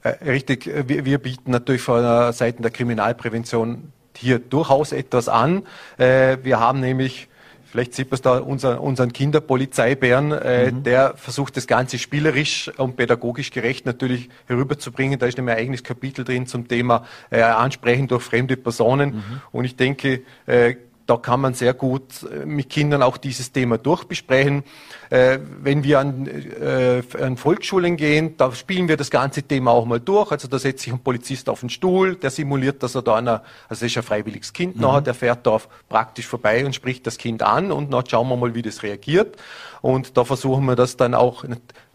[0.02, 5.62] Äh, richtig, wir, wir bieten natürlich von der Seite der Kriminalprävention hier durchaus etwas an.
[5.96, 7.28] Äh, wir haben nämlich
[7.70, 10.82] Vielleicht sieht man da unser, unseren Kinderpolizeibären, äh, mhm.
[10.84, 15.18] der versucht das Ganze spielerisch und pädagogisch gerecht natürlich herüberzubringen.
[15.18, 19.16] Da ist nämlich ein eigenes Kapitel drin zum Thema äh, Ansprechen durch fremde Personen.
[19.16, 19.22] Mhm.
[19.52, 20.76] Und ich denke, äh,
[21.06, 24.64] da kann man sehr gut äh, mit Kindern auch dieses Thema durchbesprechen.
[25.08, 29.84] Äh, wenn wir an, äh, an Volksschulen gehen, da spielen wir das ganze Thema auch
[29.86, 30.32] mal durch.
[30.32, 33.42] Also da setzt sich ein Polizist auf den Stuhl, der simuliert, dass er da einer,
[33.68, 34.82] also das ist ein freiwilliges Kind mhm.
[34.82, 38.36] nachher, der fährt da praktisch vorbei und spricht das Kind an und dann schauen wir
[38.36, 39.36] mal, wie das reagiert.
[39.82, 41.44] Und da versuchen wir das dann auch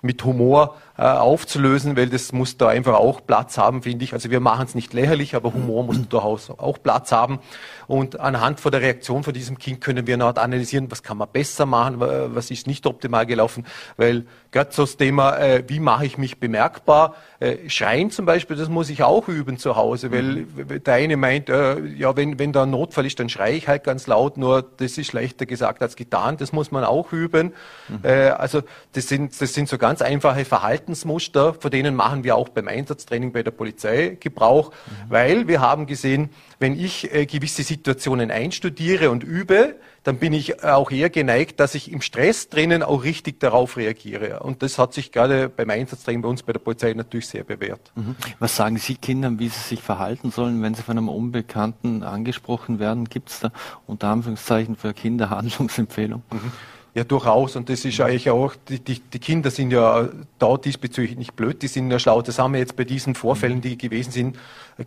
[0.02, 4.14] mit Humor äh, aufzulösen, weil das muss da einfach auch Platz haben, finde ich.
[4.14, 7.40] Also wir machen es nicht lächerlich, aber Humor muss durchaus auch Platz haben.
[7.88, 11.66] Und anhand von der Reaktion von diesem Kind können wir analysieren, was kann man besser
[11.66, 13.66] machen, was ist nicht optimal gelaufen,
[13.98, 18.58] weil gerade so das Thema, äh, wie mache ich mich bemerkbar, äh, Schreien zum Beispiel,
[18.58, 20.84] das muss ich auch üben zu Hause, weil mhm.
[20.84, 23.84] der eine meint, äh, ja, wenn, wenn da ein Notfall ist, dann schreie ich halt
[23.84, 27.54] ganz laut, nur das ist schlechter gesagt als getan, das muss man auch üben.
[27.88, 28.00] Mhm.
[28.04, 28.62] Äh, also
[28.94, 33.32] das sind, das sind so ganz einfache Verhaltensmuster, von denen machen wir auch beim Einsatztraining
[33.32, 35.10] bei der Polizei Gebrauch, mhm.
[35.10, 36.30] weil wir haben gesehen,
[36.60, 41.76] wenn ich äh, gewisse Situationen einstudiere und übe, dann bin ich auch eher geneigt, dass
[41.76, 44.40] ich im Stress drinnen auch richtig darauf reagiere.
[44.40, 47.92] Und das hat sich gerade beim Einsatztraining bei uns bei der Polizei natürlich sehr bewährt.
[47.96, 48.16] Mhm.
[48.40, 52.80] Was sagen Sie Kindern, wie sie sich verhalten sollen, wenn sie von einem Unbekannten angesprochen
[52.80, 53.06] werden?
[53.06, 53.52] Gibt es da
[53.86, 56.26] unter Anführungszeichen für Kinder Handlungsempfehlungen?
[56.32, 56.52] Mhm.
[56.94, 57.56] Ja, durchaus.
[57.56, 61.62] Und das ist eigentlich auch, die, die, die Kinder sind ja da diesbezüglich nicht blöd,
[61.62, 62.22] die sind ja schlau.
[62.22, 64.38] Das haben wir jetzt bei diesen Vorfällen, die gewesen sind,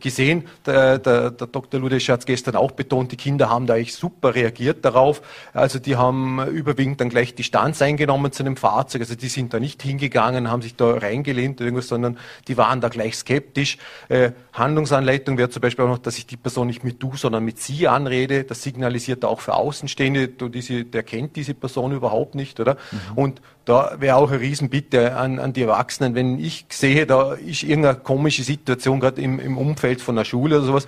[0.01, 0.45] gesehen.
[0.67, 1.81] Der, der, der Dr.
[1.81, 5.23] Ludesch hat es gestern auch betont, die Kinder haben da eigentlich super reagiert darauf.
[5.53, 9.03] Also die haben überwiegend dann gleich Distanz eingenommen zu einem Fahrzeug.
[9.03, 12.19] Also die sind da nicht hingegangen, haben sich da reingelehnt, irgendwas, sondern
[12.49, 13.79] die waren da gleich skeptisch.
[14.09, 17.45] Äh, Handlungsanleitung wäre zum Beispiel auch noch, dass ich die Person nicht mit du, sondern
[17.45, 18.45] mit sie anrede.
[18.45, 22.77] Das signalisiert auch für Außenstehende, diese, der kennt diese Person überhaupt nicht, oder?
[22.91, 23.19] Mhm.
[23.19, 27.63] Und da wäre auch eine Riesenbitte an, an die Erwachsenen, wenn ich sehe, da ist
[27.63, 30.87] irgendeine komische Situation gerade im, im Umfeld von der Schule oder sowas,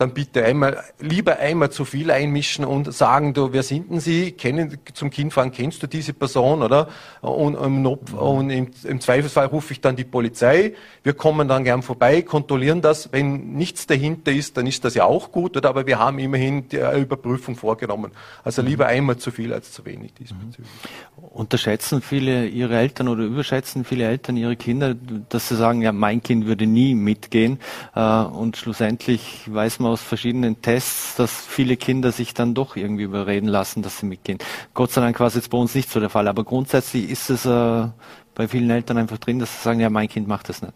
[0.00, 4.32] dann bitte einmal, lieber einmal zu viel einmischen und sagen, du, wer sind denn Sie?
[4.32, 6.88] Kennen, zum Kind fahren, kennst du diese Person, oder?
[7.20, 10.74] Und, und, und im, im, Zweifelsfall rufe ich dann die Polizei.
[11.02, 13.12] Wir kommen dann gern vorbei, kontrollieren das.
[13.12, 15.68] Wenn nichts dahinter ist, dann ist das ja auch gut, oder?
[15.68, 18.12] Aber wir haben immerhin die Überprüfung vorgenommen.
[18.42, 20.66] Also lieber einmal zu viel als zu wenig diesbezüglich.
[21.16, 24.94] Unterschätzen viele Ihre Eltern oder überschätzen viele Eltern ihre Kinder,
[25.28, 27.58] dass sie sagen, ja, mein Kind würde nie mitgehen.
[27.94, 33.04] Äh, und schlussendlich weiß man aus verschiedenen Tests, dass viele Kinder sich dann doch irgendwie
[33.04, 34.38] überreden lassen, dass sie mitgehen.
[34.74, 37.30] Gott sei Dank war es jetzt bei uns nicht so der Fall, aber grundsätzlich ist
[37.30, 37.88] es äh,
[38.34, 40.74] bei vielen Eltern einfach drin, dass sie sagen, ja, mein Kind macht das nicht.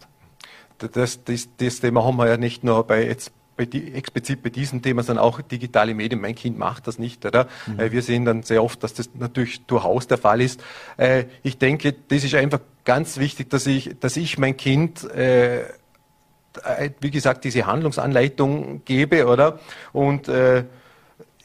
[0.79, 4.51] Das, das, das Thema haben wir ja nicht nur bei jetzt bei die, explizit bei
[4.51, 6.21] diesem Thema, sondern auch digitale Medien.
[6.21, 7.47] Mein Kind macht das nicht, oder?
[7.67, 7.81] Mhm.
[7.81, 10.63] Äh, wir sehen dann sehr oft, dass das natürlich durchaus der Fall ist.
[10.97, 15.61] Äh, ich denke, das ist einfach ganz wichtig, dass ich, dass ich mein Kind äh,
[15.61, 15.65] äh,
[17.01, 19.59] wie gesagt, diese Handlungsanleitung gebe, oder?
[19.93, 20.65] Und äh,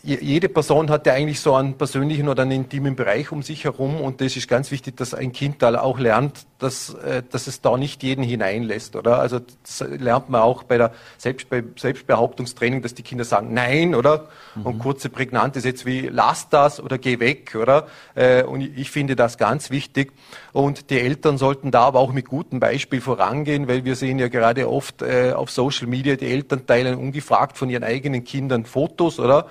[0.02, 4.00] jede Person hat ja eigentlich so einen persönlichen oder einen intimen Bereich um sich herum
[4.00, 7.62] und das ist ganz wichtig, dass ein Kind da auch lernt, dass, äh, dass es
[7.62, 9.20] da nicht jeden hineinlässt, oder?
[9.20, 14.28] Also das lernt man auch bei der Selbstbe Selbstbehauptungstraining, dass die Kinder sagen Nein, oder?
[14.56, 14.66] Mhm.
[14.66, 17.88] Und kurze prägnante Sätze wie Lass das oder Geh weg, oder?
[18.16, 20.14] Äh, und ich finde das ganz wichtig
[20.54, 24.30] und die Eltern sollten da aber auch mit gutem Beispiel vorangehen, weil wir sehen ja
[24.30, 29.20] gerade oft äh, auf Social Media, die Eltern teilen ungefragt von ihren eigenen Kindern Fotos,
[29.20, 29.48] oder?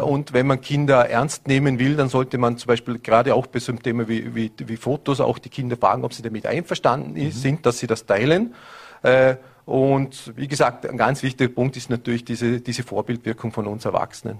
[0.00, 3.58] Und wenn man Kinder ernst nehmen will, dann sollte man zum Beispiel gerade auch bei
[3.58, 7.12] so einem Thema wie, wie, wie Fotos auch die Kinder fragen, ob sie damit einverstanden
[7.12, 7.30] mhm.
[7.30, 8.54] sind, dass sie das teilen.
[9.02, 13.84] Äh, und wie gesagt, ein ganz wichtiger Punkt ist natürlich diese, diese Vorbildwirkung von uns
[13.84, 14.38] Erwachsenen.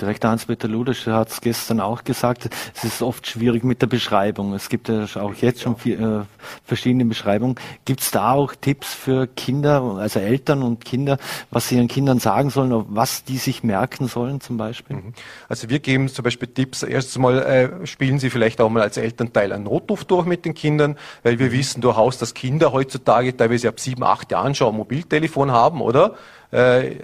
[0.00, 4.54] Direktor Hans-Peter Ludesch hat es gestern auch gesagt, es ist oft schwierig mit der Beschreibung.
[4.54, 6.24] Es gibt ja auch jetzt schon viel, äh,
[6.64, 7.56] verschiedene Beschreibungen.
[7.84, 11.18] Gibt es da auch Tipps für Kinder, also Eltern und Kinder,
[11.50, 14.96] was sie ihren Kindern sagen sollen, was die sich merken sollen zum Beispiel?
[14.96, 15.14] Mhm.
[15.48, 16.82] Also wir geben zum Beispiel Tipps.
[16.82, 20.54] Erstens mal äh, spielen Sie vielleicht auch mal als Elternteil einen Notruf durch mit den
[20.54, 21.52] Kindern, weil wir mhm.
[21.52, 25.80] wissen durchaus, dass Kinder heutzutage teilweise ab sieben, acht Jahren Jahren schon ein Mobiltelefon haben,
[25.80, 26.14] oder?
[26.50, 26.96] Äh,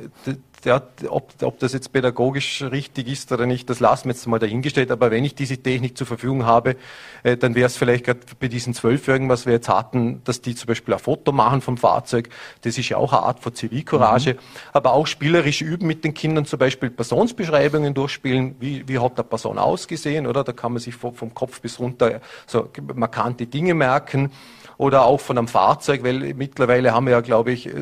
[0.65, 4.39] ja, ob, ob das jetzt pädagogisch richtig ist oder nicht, das lassen wir jetzt mal
[4.39, 4.91] dahingestellt.
[4.91, 6.77] Aber wenn ich diese Technik zur Verfügung habe,
[7.23, 10.55] äh, dann wäre es vielleicht gerade bei diesen Zwölfjährigen, was wir jetzt hatten, dass die
[10.55, 12.29] zum Beispiel ein Foto machen vom Fahrzeug.
[12.63, 14.35] Das ist ja auch eine Art von Zivilcourage.
[14.35, 14.39] Mhm.
[14.73, 18.57] Aber auch spielerisch üben mit den Kindern, zum Beispiel Personsbeschreibungen durchspielen.
[18.61, 20.45] Wie, wie hat der Person ausgesehen, oder?
[20.45, 24.31] Da kann man sich vom, vom Kopf bis runter so markante Dinge merken
[24.79, 27.73] oder auch von einem Fahrzeug, weil mittlerweile haben wir ja, glaube ich, äh,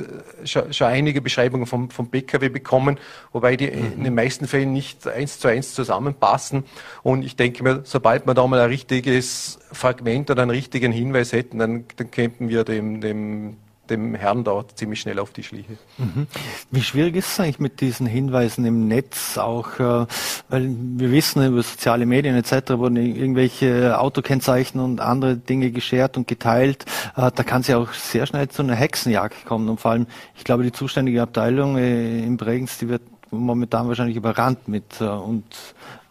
[0.45, 2.99] schon, schon einige Beschreibungen vom, vom Pkw bekommen,
[3.33, 3.93] wobei die mhm.
[3.99, 6.65] in den meisten Fällen nicht eins zu eins zusammenpassen.
[7.03, 11.33] Und ich denke mir, sobald wir da mal ein richtiges Fragment oder einen richtigen Hinweis
[11.33, 13.59] hätten, dann, dann könnten wir dem, dem
[13.91, 15.77] dem Herrn dort ziemlich schnell auf die Schliche.
[15.99, 16.27] Mhm.
[16.71, 20.07] Wie schwierig ist es eigentlich mit diesen Hinweisen im Netz auch, äh,
[20.49, 22.73] weil wir wissen über soziale Medien etc.
[22.73, 26.85] wurden irgendwelche Autokennzeichen und andere Dinge geschert und geteilt.
[27.17, 30.07] Äh, da kann es ja auch sehr schnell zu einer Hexenjagd kommen und vor allem,
[30.37, 35.45] ich glaube, die zuständige Abteilung äh, in Bregenz, die wird momentan wahrscheinlich überrannt mit und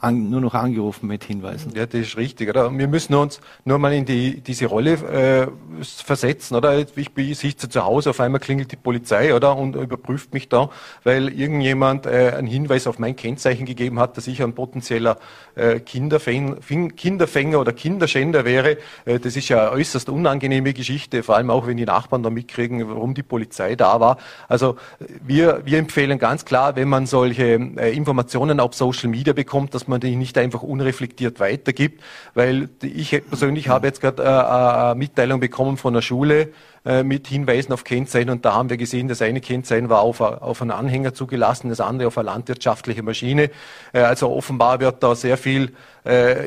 [0.06, 1.74] an, nur noch angerufen mit Hinweisen.
[1.76, 2.50] Ja, das ist richtig.
[2.50, 2.72] Oder?
[2.78, 5.48] Wir müssen uns nur mal in die, diese Rolle äh,
[5.84, 6.56] versetzen.
[6.56, 6.80] Oder?
[6.80, 9.58] Ich, ich sitze zu Hause, auf einmal klingelt die Polizei oder?
[9.58, 10.70] und überprüft mich da,
[11.04, 15.18] weil irgendjemand äh, einen Hinweis auf mein Kennzeichen gegeben hat, dass ich ein potenzieller
[15.56, 16.58] äh, Kinderfänger,
[16.96, 18.78] Kinderfänger oder Kinderschänder wäre.
[19.06, 22.30] Äh, das ist ja eine äußerst unangenehme Geschichte, vor allem auch wenn die Nachbarn da
[22.30, 24.18] mitkriegen, warum die Polizei da war.
[24.48, 24.78] Also
[25.26, 29.88] wir, wir empfehlen ganz klar, wenn man solche äh, Informationen auf Social Media bekommt, dass
[29.88, 34.96] man man die nicht einfach unreflektiert weitergibt, weil ich persönlich habe jetzt gerade äh, eine
[34.96, 36.50] Mitteilung bekommen von der Schule
[36.86, 40.20] äh, mit Hinweisen auf Kennzeichen und da haben wir gesehen, das eine Kennzeichen war auf,
[40.20, 43.50] auf einen Anhänger zugelassen, das andere auf eine landwirtschaftliche Maschine.
[43.94, 45.74] Äh, also offenbar wird da sehr viel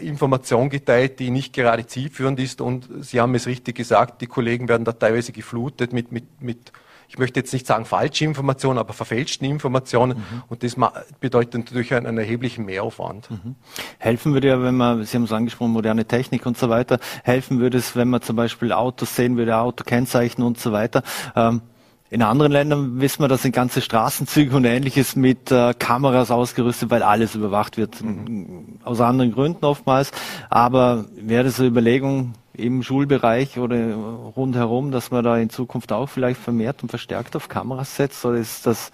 [0.02, 4.68] Information geteilt, die nicht gerade zielführend ist und Sie haben es richtig gesagt, die Kollegen
[4.68, 6.70] werden da teilweise geflutet mit, mit, mit
[7.08, 10.18] ich möchte jetzt nicht sagen falsche Informationen, aber verfälschten Informationen.
[10.18, 10.42] Mhm.
[10.48, 10.76] Und das
[11.20, 13.30] bedeutet natürlich einen, einen erheblichen Mehraufwand.
[13.30, 13.54] Mhm.
[13.98, 17.60] Helfen würde ja, wenn man, Sie haben es angesprochen, moderne Technik und so weiter, helfen
[17.60, 21.02] würde es, wenn man zum Beispiel Autos sehen würde, Autokennzeichen und so weiter.
[21.34, 21.62] Ähm,
[22.10, 26.90] in anderen Ländern wissen wir, dass sind ganze Straßenzüge und ähnliches mit äh, Kameras ausgerüstet,
[26.90, 28.02] weil alles überwacht wird.
[28.02, 28.78] Mhm.
[28.82, 30.12] Aus anderen Gründen oftmals.
[30.48, 36.08] Aber wäre das eine Überlegung, im Schulbereich oder rundherum, dass man da in Zukunft auch
[36.08, 38.90] vielleicht vermehrt und verstärkt auf Kameras setzt oder ist das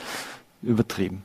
[0.63, 1.25] übertrieben?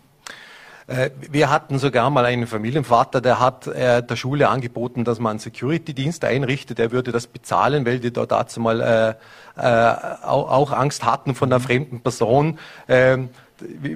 [0.89, 5.31] Äh, wir hatten sogar mal einen Familienvater, der hat äh, der Schule angeboten, dass man
[5.31, 6.79] einen Security-Dienst einrichtet.
[6.79, 9.61] Er würde das bezahlen, weil die dort dazu mal äh,
[10.25, 12.57] auch Angst hatten von einer fremden Person.
[12.87, 13.29] Ähm,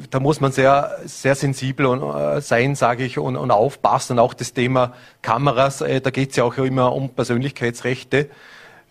[0.10, 4.20] da muss man sehr, sehr sensibel sein, sage ich, und, und aufpassen.
[4.20, 8.30] Auch das Thema Kameras, da geht es ja auch immer um Persönlichkeitsrechte.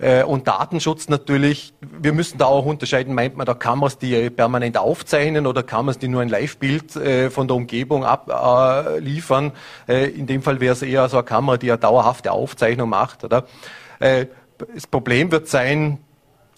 [0.02, 4.76] Äh, und Datenschutz natürlich, wir müssen da auch unterscheiden, meint man da Kameras, die permanent
[4.76, 9.52] aufzeichnen oder Kameras, die nur ein Live-Bild äh, von der Umgebung abliefern.
[9.88, 13.24] Äh, in dem Fall wäre es eher so eine Kamera, die eine dauerhafte Aufzeichnung macht.
[13.24, 13.46] Oder?
[14.00, 15.98] Das Problem wird sein,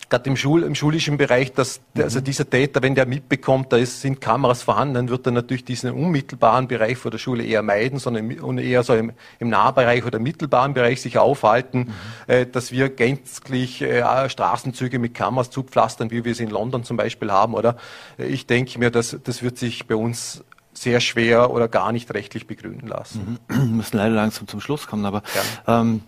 [0.08, 2.24] gerade im, Schul, im schulischen Bereich, dass also mhm.
[2.24, 5.90] dieser Täter, wenn der mitbekommt, da ist, sind Kameras vorhanden, dann wird er natürlich diesen
[5.92, 10.18] unmittelbaren Bereich vor der Schule eher meiden, sondern und eher so im, im Nahbereich oder
[10.18, 11.92] mittelbaren Bereich sich aufhalten, mhm.
[12.26, 16.96] äh, dass wir gänzlich äh, Straßenzüge mit Kameras zupflastern, wie wir es in London zum
[16.96, 17.54] Beispiel haben.
[17.54, 17.76] Oder
[18.18, 22.46] ich denke mir, dass das wird sich bei uns sehr schwer oder gar nicht rechtlich
[22.46, 23.38] begründen lassen.
[23.48, 23.56] Mhm.
[23.56, 25.22] Wir müssen leider langsam zum Schluss kommen, aber
[25.66, 26.02] ähm,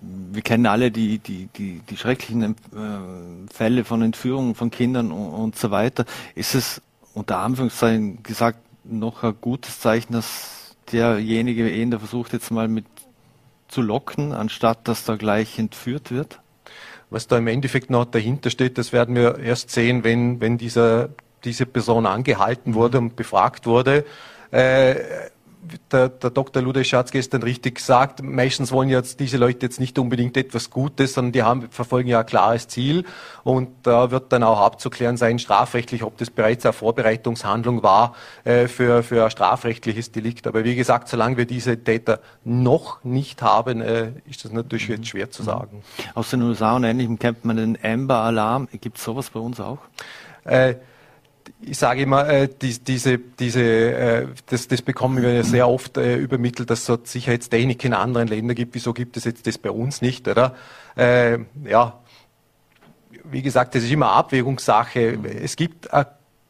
[0.00, 5.30] wir kennen alle die, die, die, die schrecklichen äh, Fälle von Entführungen von Kindern und,
[5.30, 6.04] und so weiter.
[6.34, 6.80] Ist es
[7.14, 12.86] unter Anführungszeichen gesagt noch ein gutes Zeichen, dass derjenige eher versucht jetzt mal mit
[13.68, 16.40] zu locken, anstatt dass da gleich entführt wird?
[17.10, 21.10] Was da im Endeffekt noch dahinter steht, das werden wir erst sehen, wenn, wenn dieser,
[21.44, 24.04] diese Person angehalten wurde und befragt wurde.
[24.52, 24.96] Äh,
[25.92, 26.62] der, der Dr.
[26.62, 31.14] Ludwig Schatz gestern richtig gesagt, meistens wollen jetzt diese Leute jetzt nicht unbedingt etwas Gutes,
[31.14, 33.04] sondern die haben, verfolgen ja ein klares Ziel
[33.44, 38.68] und da wird dann auch abzuklären sein, strafrechtlich, ob das bereits eine Vorbereitungshandlung war äh,
[38.68, 40.46] für, für ein strafrechtliches Delikt.
[40.46, 45.08] Aber wie gesagt, solange wir diese Täter noch nicht haben, äh, ist das natürlich jetzt
[45.08, 45.82] schwer zu sagen.
[46.14, 48.68] Aus den USA und Ähnlichem kennt man den Amber-Alarm.
[48.80, 49.78] Gibt es sowas bei uns auch?
[50.44, 50.76] Äh,
[51.62, 55.96] ich sage immer, äh, die, diese, diese, äh, das, das bekommen wir ja sehr oft
[55.96, 58.74] äh, übermittelt, dass es so Sicherheitstechnik in anderen Ländern gibt.
[58.74, 60.54] Wieso gibt es jetzt das bei uns nicht, oder?
[60.96, 62.00] Äh, ja,
[63.24, 65.18] wie gesagt, das ist immer Abwägungssache.
[65.42, 66.06] Es gibt eine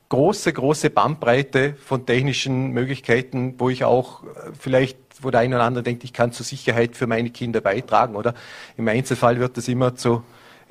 [0.08, 4.26] große, große Bandbreite von technischen Möglichkeiten, wo ich auch äh,
[4.58, 8.16] vielleicht, wo der eine oder andere denkt, ich kann zur Sicherheit für meine Kinder beitragen,
[8.16, 8.34] oder?
[8.76, 10.22] Im Einzelfall wird das immer zu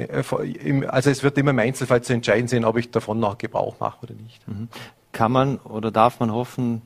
[0.07, 4.03] also es wird immer im Einzelfall zu entscheiden sein, ob ich davon noch Gebrauch mache
[4.03, 4.47] oder nicht.
[4.47, 4.69] Mhm.
[5.11, 6.81] Kann man oder darf man hoffen,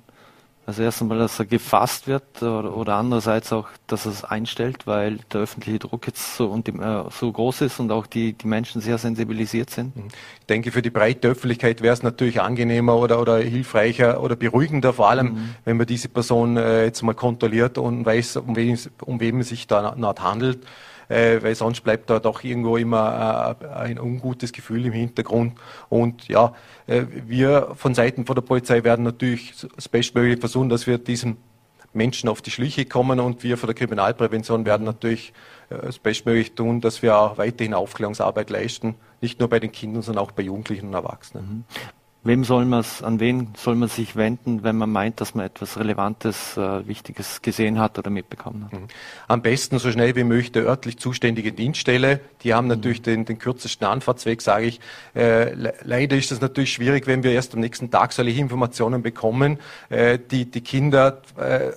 [0.66, 4.88] also erst einmal, dass er gefasst wird oder, oder andererseits auch, dass er es einstellt,
[4.88, 8.48] weil der öffentliche Druck jetzt so, und äh, so groß ist und auch die, die
[8.48, 9.96] Menschen sehr sensibilisiert sind?
[9.96, 10.08] Mhm.
[10.40, 14.94] Ich denke, für die breite Öffentlichkeit wäre es natürlich angenehmer oder, oder hilfreicher oder beruhigender,
[14.94, 15.56] vor allem, mhm.
[15.66, 19.50] wenn man diese Person äh, jetzt mal kontrolliert und weiß, um wen, um wen es
[19.50, 20.60] sich da handelt
[21.10, 25.54] äh, weil sonst bleibt da doch irgendwo immer äh, ein ungutes Gefühl im Hintergrund.
[25.90, 26.54] Und ja,
[26.88, 31.38] äh, wir von Seiten von der Polizei werden natürlich das Bestmögliche versuchen, dass wir diesen
[31.94, 35.34] Menschen auf die Schliche kommen und wir von der Kriminalprävention werden natürlich
[35.70, 40.02] äh, das Bestmögliche tun, dass wir auch weiterhin Aufklärungsarbeit leisten, nicht nur bei den Kindern,
[40.02, 41.66] sondern auch bei Jugendlichen und Erwachsenen.
[42.26, 45.78] Wem soll man an wen soll man sich wenden, wenn man meint, dass man etwas
[45.78, 48.74] Relevantes, äh, Wichtiges gesehen hat oder mitbekommen hat?
[48.74, 48.88] Mhm.
[49.28, 52.22] Am besten so schnell wie möglich der örtlich zuständige Dienststelle.
[52.44, 53.04] Die haben natürlich mhm.
[53.04, 54.80] den, den kürzesten Anfahrtsweg, sage ich.
[55.16, 59.02] Äh, le leider ist es natürlich schwierig, wenn wir erst am nächsten Tag solche Informationen
[59.02, 59.60] bekommen.
[59.90, 61.72] Äh, die, die Kinder äh,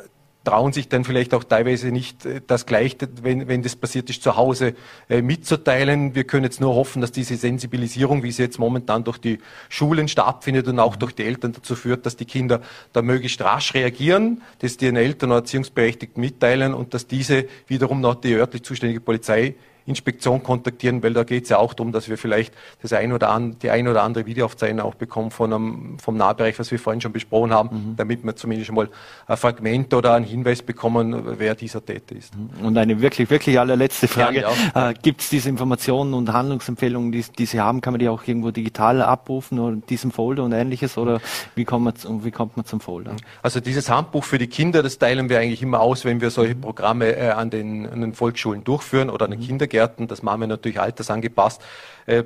[0.46, 4.22] trauen sich dann vielleicht auch teilweise nicht äh, das gleich, wenn, wenn das passiert ist,
[4.22, 4.74] zu Hause
[5.08, 6.14] äh, mitzuteilen.
[6.14, 9.38] Wir können jetzt nur hoffen, dass diese Sensibilisierung, wie sie jetzt momentan durch die
[9.68, 12.60] Schulen stattfindet und auch durch die Eltern dazu führt, dass die Kinder
[12.92, 18.00] da möglichst rasch reagieren, dass die den Eltern oder Erziehungsberechtigten mitteilen und dass diese wiederum
[18.00, 19.56] noch die örtlich zuständige Polizei
[19.86, 23.30] Inspektion kontaktieren, weil da geht es ja auch darum, dass wir vielleicht das ein oder
[23.30, 27.00] an, die ein oder andere Videoaufzeichnung auch bekommen von einem, vom Nahbereich, was wir vorhin
[27.00, 27.96] schon besprochen haben, mhm.
[27.96, 28.88] damit wir zumindest mal
[29.26, 32.34] ein Fragment oder einen Hinweis bekommen, wer dieser Täter ist.
[32.36, 32.66] Mhm.
[32.66, 34.44] Und eine wirklich, wirklich allerletzte Frage.
[34.74, 38.08] Ja, äh, Gibt es diese Informationen und Handlungsempfehlungen, die, die Sie haben, kann man die
[38.08, 41.20] auch irgendwo digital abrufen oder in diesem Folder und ähnliches oder
[41.54, 43.14] wie kommt man, wie kommt man zum Folder?
[43.42, 46.56] Also dieses Handbuch für die Kinder, das teilen wir eigentlich immer aus, wenn wir solche
[46.56, 49.46] Programme äh, an, den, an den Volksschulen durchführen oder an den mhm.
[49.46, 50.08] Kindergärten Kindergärten.
[50.08, 51.62] Das machen wir natürlich altersangepasst.
[52.06, 52.24] Äh,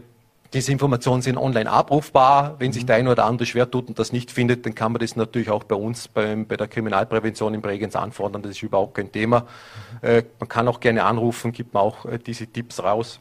[0.53, 2.57] diese Informationen sind online abrufbar.
[2.59, 5.01] Wenn sich der eine oder andere schwer tut und das nicht findet, dann kann man
[5.01, 8.43] das natürlich auch bei uns beim, bei der Kriminalprävention in Bregenz anfordern.
[8.43, 9.47] Das ist überhaupt kein Thema.
[10.03, 13.21] Äh, man kann auch gerne anrufen, gibt man auch äh, diese Tipps raus,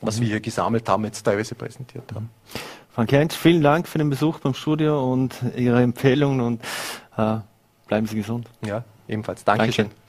[0.00, 0.22] was mhm.
[0.22, 2.30] wir hier gesammelt haben, jetzt teilweise präsentiert haben.
[2.90, 6.60] Frank Heinz, vielen Dank für den Besuch beim Studio und Ihre Empfehlungen und
[7.16, 7.38] äh,
[7.88, 8.48] bleiben Sie gesund.
[8.64, 9.44] Ja, ebenfalls.
[9.44, 9.86] Dankeschön.
[9.86, 10.07] Danke.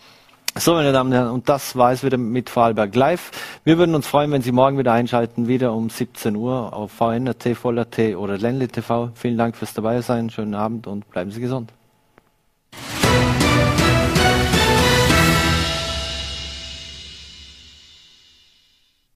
[0.58, 3.32] So, meine Damen und Herren, und das war es wieder mit Vorarlberg Live.
[3.64, 7.56] Wir würden uns freuen, wenn Sie morgen wieder einschalten, wieder um 17 Uhr auf VNRT,
[7.56, 9.12] Voller.t oder Ländle TV.
[9.14, 11.72] Vielen Dank fürs Dabeisein, schönen Abend und bleiben Sie gesund.